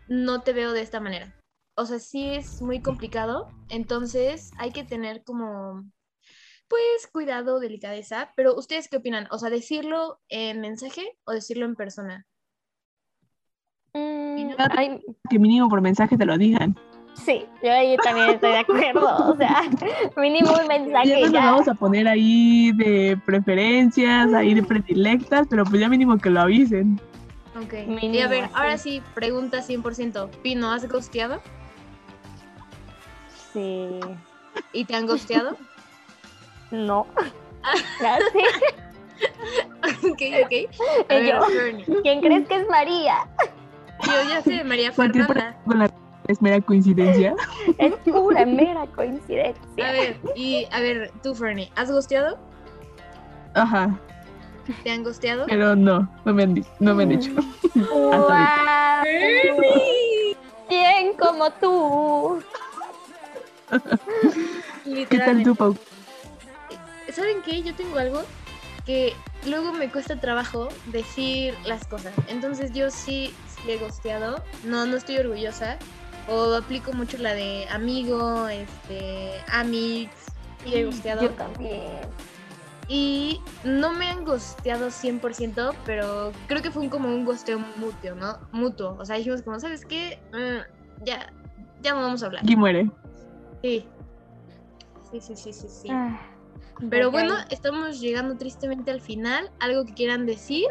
No 0.09 0.41
te 0.43 0.53
veo 0.53 0.73
de 0.73 0.83
esta 0.83 1.01
manera. 1.01 1.35
O 1.77 1.87
sea, 1.87 1.99
sí 1.99 2.29
es 2.31 2.61
muy 2.61 2.81
complicado, 2.81 3.49
entonces 3.69 4.51
hay 4.59 4.73
que 4.73 4.83
tener 4.85 5.23
como, 5.23 5.85
pues, 6.69 7.07
cuidado, 7.13 7.61
delicadeza, 7.61 8.33
pero 8.35 8.55
¿ustedes 8.57 8.89
qué 8.89 8.97
opinan? 8.97 9.29
O 9.31 9.39
sea, 9.39 9.49
decirlo 9.51 10.21
en 10.29 10.61
mensaje 10.61 11.17
o 11.25 11.33
decirlo 11.33 11.67
en 11.67 11.77
persona. 11.77 12.27
Mm, 13.95 14.51
Que 15.31 15.39
mínimo 15.39 15.69
por 15.69 15.81
mensaje 15.81 16.17
te 16.19 16.27
lo 16.27 16.37
digan. 16.37 16.77
sí, 17.15 17.47
yo 17.63 17.73
ahí 17.73 17.97
también 17.99 18.31
estoy 18.31 18.51
de 18.53 18.59
acuerdo. 18.59 19.33
O 19.33 19.37
sea, 19.37 19.63
mínimo 20.17 20.51
un 20.53 20.59
Ya 20.63 20.65
mensaje 20.67 21.21
nos 21.21 21.33
ya. 21.33 21.45
vamos 21.47 21.69
a 21.69 21.75
poner 21.75 22.07
ahí 22.09 22.73
de 22.73 23.17
preferencias, 23.25 24.33
ahí 24.35 24.55
de 24.55 24.63
predilectas, 24.63 25.47
pero 25.49 25.65
pues 25.65 25.81
ya 25.81 25.89
mínimo 25.89 26.19
que 26.19 26.31
lo 26.31 26.41
avisen. 26.41 27.01
Ok. 27.57 27.75
y 28.03 28.21
a 28.21 28.29
ver, 28.29 28.45
así. 28.45 28.53
ahora 28.55 28.79
sí, 28.79 29.03
pregunta 29.15 29.59
100%. 29.59 30.31
Pino, 30.43 30.71
¿has 30.71 30.87
ghosteado? 30.89 31.41
Sí. 33.53 34.01
¿Y 34.73 34.85
te 34.85 34.95
han 34.95 35.07
ghosteado? 35.07 35.57
No. 36.71 37.07
Ya 38.01 38.19
sí. 38.33 38.41
ok, 40.07 40.23
ok. 40.45 41.11
A 41.11 41.15
ver, 41.15 41.27
yo. 41.27 41.41
¿Quién 42.03 42.21
crees 42.21 42.47
que 42.47 42.57
es 42.57 42.69
María? 42.69 43.27
Yo 44.07 44.13
ya 44.29 44.43
sé, 44.43 44.65
María 44.65 44.93
Fernanda. 44.93 45.57
es 46.29 46.41
mera 46.41 46.61
coincidencia. 46.61 47.35
Es 47.79 47.95
pura 48.05 48.47
mera 48.47 48.83
A 48.83 48.87
coincidencia. 48.87 49.93
ver, 49.93 50.21
y 50.37 50.67
a 50.71 50.81
ver, 50.81 51.11
tú, 51.23 51.35
Fernie, 51.35 51.71
¿has 51.75 51.91
ghosteado? 51.91 52.39
Ajá, 53.55 53.99
¿Te 54.83 54.91
han 54.91 55.03
ghosteado? 55.03 55.47
pero 55.47 55.75
no, 55.75 56.09
no 56.25 56.35
me 56.35 56.43
han, 56.43 56.65
no 56.79 56.95
me 56.95 57.03
han 57.05 57.09
dicho. 57.11 57.31
¡Guau! 57.75 59.05
¿Quién 60.69 61.15
como 61.15 61.51
tú? 61.53 62.43
¿Qué 65.09 65.19
tal 65.19 65.43
tú, 65.43 65.55
Pau? 65.55 65.77
¿Saben 67.13 67.43
qué? 67.43 67.63
Yo 67.63 67.75
tengo 67.75 67.99
algo 67.99 68.23
que 68.87 69.15
luego 69.47 69.73
me 69.73 69.91
cuesta 69.91 70.17
trabajo 70.21 70.69
decir 70.87 71.55
las 71.65 71.87
cosas. 71.87 72.13
Entonces 72.29 72.73
yo 72.73 72.91
sí, 72.91 73.35
sí 73.49 73.71
he 73.71 73.79
ghosteado. 73.79 74.43
No, 74.65 74.87
no 74.87 74.97
estoy 74.97 75.19
orgullosa. 75.19 75.79
O 76.29 76.55
aplico 76.55 76.93
mucho 76.93 77.17
la 77.19 77.35
de 77.35 77.67
amigo, 77.71 78.49
este, 78.49 79.33
amix. 79.51 80.11
Y 80.67 80.75
he 80.75 80.85
ghosteado. 80.85 81.23
Yo 81.23 81.31
también. 81.31 81.83
Y 82.89 83.41
no 83.65 83.93
me 83.93 84.09
han 84.09 84.25
gosteado 84.25 84.91
100%, 84.91 85.75
pero 85.85 86.33
creo 86.47 86.63
que 86.63 86.71
fue 86.71 86.83
un- 86.83 86.89
como 86.89 87.09
un 87.09 87.25
gosteo 87.27 87.59
mutuo, 87.77 88.15
¿no? 88.17 88.39
Mutuo. 88.51 88.97
O 88.99 89.05
sea, 89.05 89.17
dijimos 89.17 89.43
como, 89.43 89.61
¿sabes 89.61 89.85
qué? 89.85 90.19
Mm, 90.33 91.05
ya, 91.05 91.31
ya 91.83 91.93
no 91.95 92.01
vamos 92.01 92.23
a 92.23 92.27
hablar. 92.27 92.43
Aquí 92.43 92.57
muere. 92.57 92.91
Sí. 93.63 93.87
Sí, 95.11 95.21
sí, 95.21 95.37
sí, 95.37 95.53
sí, 95.53 95.69
sí. 95.69 95.89
Ah, 95.91 96.19
Pero 96.91 97.11
bueno, 97.11 97.35
estamos 97.51 98.01
llegando 98.01 98.37
tristemente 98.37 98.91
al 98.91 99.01
final. 99.01 99.51
¿Algo 99.61 99.85
que 99.85 99.93
quieran 99.95 100.25
decir? 100.27 100.65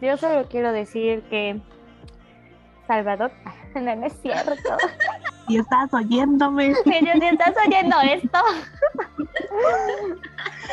Yo 0.00 0.16
solo 0.16 0.48
quiero 0.48 0.72
decir 0.72 1.22
que 1.24 1.60
Salvador, 2.86 3.32
no, 3.74 3.96
no 3.96 4.06
es 4.06 4.12
cierto. 4.22 4.76
Y 5.50 5.58
estás 5.58 5.92
oyéndome. 5.92 6.74
Pero 6.84 7.12
si 7.12 7.26
estás 7.26 7.54
oyendo 7.66 7.96
esto. 8.00 8.38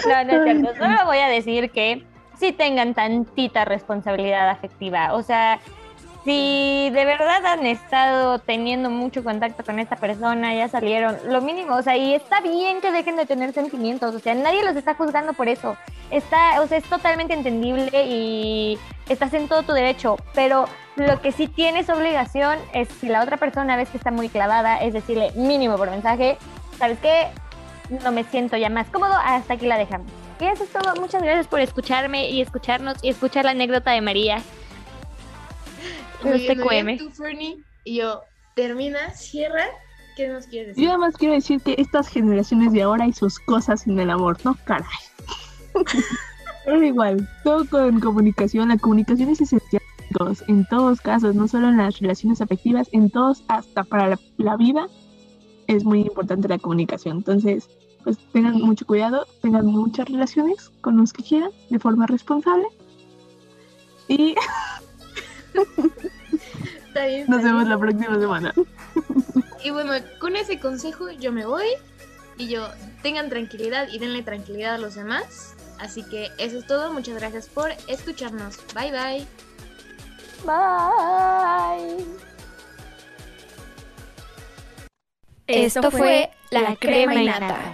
No, 0.08 0.24
no 0.24 0.32
es 0.32 0.44
cierto. 0.44 0.76
Solo 0.78 1.06
voy 1.06 1.18
a 1.18 1.28
decir 1.28 1.72
que 1.72 2.06
sí 2.40 2.52
tengan 2.52 2.94
tantita 2.94 3.66
responsabilidad 3.66 4.50
afectiva. 4.50 5.14
O 5.14 5.24
sea, 5.24 5.60
si 6.28 6.90
de 6.90 7.06
verdad 7.06 7.46
han 7.46 7.66
estado 7.66 8.40
teniendo 8.40 8.90
mucho 8.90 9.24
contacto 9.24 9.64
con 9.64 9.80
esta 9.80 9.96
persona, 9.96 10.54
ya 10.54 10.68
salieron, 10.68 11.16
lo 11.26 11.40
mínimo, 11.40 11.76
o 11.76 11.82
sea, 11.82 11.96
y 11.96 12.14
está 12.14 12.42
bien 12.42 12.82
que 12.82 12.92
dejen 12.92 13.16
de 13.16 13.26
tener 13.26 13.54
sentimientos, 13.54 14.14
o 14.14 14.20
sea, 14.20 14.36
nadie 14.36 14.62
los 14.66 14.76
está 14.76 14.94
juzgando 14.94 15.32
por 15.32 15.48
eso. 15.48 15.78
Está, 16.12 16.62
o 16.62 16.68
sea, 16.68 16.80
es 16.80 16.84
totalmente 16.84 17.34
entendible 17.34 18.04
y 18.04 18.78
estás 19.08 19.34
en 19.36 19.48
todo 19.48 19.64
tu 19.64 19.72
derecho, 19.72 20.18
pero 20.34 20.66
lo 20.98 21.22
que 21.22 21.32
sí 21.32 21.48
tienes 21.48 21.90
obligación 21.90 22.60
es 22.74 22.90
si 23.00 23.08
la 23.08 23.24
otra 23.24 23.38
persona 23.38 23.78
ves 23.78 23.88
que 23.88 23.96
está 23.96 24.12
muy 24.12 24.28
clavada, 24.28 24.80
es 24.80 24.92
decirle 24.92 25.32
mínimo 25.34 25.78
por 25.78 25.90
mensaje, 25.90 26.38
¿sabes 26.78 27.00
qué? 27.00 27.28
No 28.04 28.12
me 28.12 28.26
siento 28.26 28.58
ya 28.58 28.70
más 28.70 28.90
cómodo, 28.90 29.14
hasta 29.24 29.54
aquí 29.54 29.66
la 29.66 29.78
dejamos. 29.78 30.12
Y 30.42 30.46
eso 30.46 30.66
es 30.66 30.72
todo. 30.72 30.94
Muchas 31.00 31.24
gracias 31.24 31.48
por 31.48 31.62
escucharme 31.62 32.30
y 32.30 32.42
escucharnos 32.42 32.98
y 33.02 33.10
escuchar 33.10 33.46
la 33.46 33.52
anécdota 33.52 33.92
de 33.92 34.02
María. 34.02 34.40
Tú, 36.22 37.10
Fernie. 37.12 37.64
Y 37.84 37.98
yo, 37.98 38.22
termina, 38.56 39.12
cierra. 39.12 39.64
¿Qué 40.16 40.28
nos 40.28 40.48
quieres 40.48 40.70
decir? 40.70 40.84
Yo 40.84 40.90
además 40.92 41.16
quiero 41.18 41.36
decir 41.36 41.62
que 41.62 41.76
estas 41.78 42.08
generaciones 42.08 42.74
de 42.74 42.82
ahora 42.82 43.08
y 43.08 43.14
sus 43.14 43.40
cosas 43.40 43.86
en 43.88 44.00
el 44.00 44.10
amor, 44.10 44.38
no 44.44 44.58
caray. 44.66 44.88
Pero 46.66 46.84
igual, 46.84 47.30
todo 47.44 47.66
con 47.70 48.00
comunicación. 48.00 48.70
La 48.70 48.78
comunicación 48.78 49.30
es 49.30 49.42
esencial 49.42 49.82
en 50.00 50.10
todos, 50.18 50.44
en 50.48 50.66
todos 50.66 51.02
casos, 51.02 51.36
no 51.36 51.48
solo 51.48 51.70
en 51.70 51.78
las 51.78 52.00
relaciones 52.00 52.42
afectivas, 52.42 52.90
en 52.92 53.10
todos, 53.10 53.44
hasta 53.48 53.84
para 53.84 54.10
la, 54.10 54.20
la 54.38 54.58
vida, 54.58 54.88
es 55.68 55.84
muy 55.84 56.02
importante 56.02 56.48
la 56.48 56.58
comunicación. 56.58 57.18
Entonces, 57.18 57.70
pues 58.04 58.18
tengan 58.32 58.60
mucho 58.62 58.86
cuidado, 58.86 59.26
tengan 59.42 59.66
muchas 59.66 60.10
relaciones 60.10 60.72
con 60.82 60.98
los 60.98 61.14
que 61.14 61.24
quieran 61.24 61.52
de 61.70 61.80
forma 61.80 62.08
responsable. 62.08 62.68
Y 64.08 64.36
Está 66.88 67.06
bien, 67.06 67.26
nos 67.28 67.44
vemos 67.44 67.62
bien. 67.62 67.70
la 67.70 67.78
próxima 67.78 68.20
semana. 68.20 68.54
Y 69.64 69.72
bueno, 69.72 69.94
con 70.20 70.36
ese 70.36 70.60
consejo 70.60 71.10
yo 71.12 71.32
me 71.32 71.46
voy. 71.46 71.66
Y 72.38 72.48
yo, 72.48 72.68
tengan 73.02 73.30
tranquilidad 73.30 73.88
y 73.92 74.00
denle 74.00 74.22
tranquilidad 74.22 74.76
a 74.76 74.78
los 74.78 74.96
demás. 74.96 75.56
Así 75.80 76.04
que 76.04 76.32
eso 76.38 76.60
es 76.60 76.68
todo. 76.68 76.94
Muchas 76.94 77.16
gracias 77.16 77.48
por 77.48 77.72
escucharnos. 77.88 78.58
Bye 78.74 78.92
bye. 78.92 79.28
Bye. 80.46 82.06
Esto 85.48 85.92
fue 85.92 86.30
La 86.52 86.76
Crema 86.76 87.16
y 87.16 87.26
Nata. 87.26 87.74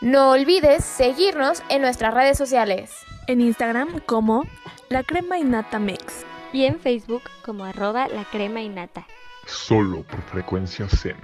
No 0.00 0.30
olvides 0.30 0.84
seguirnos 0.84 1.62
en 1.68 1.82
nuestras 1.82 2.12
redes 2.14 2.38
sociales. 2.38 2.92
En 3.26 3.40
Instagram 3.40 4.00
como 4.00 4.44
La 4.88 5.02
Crema 5.02 5.38
Innata 5.38 5.78
Mix 5.78 6.24
y 6.56 6.64
en 6.64 6.80
Facebook 6.80 7.24
como 7.44 7.66
arroba 7.66 8.08
la 8.08 8.24
crema 8.24 8.62
y 8.62 8.70
nata. 8.70 9.06
Solo 9.44 10.02
por 10.04 10.22
frecuencia 10.22 10.88
Zen. 10.88 11.18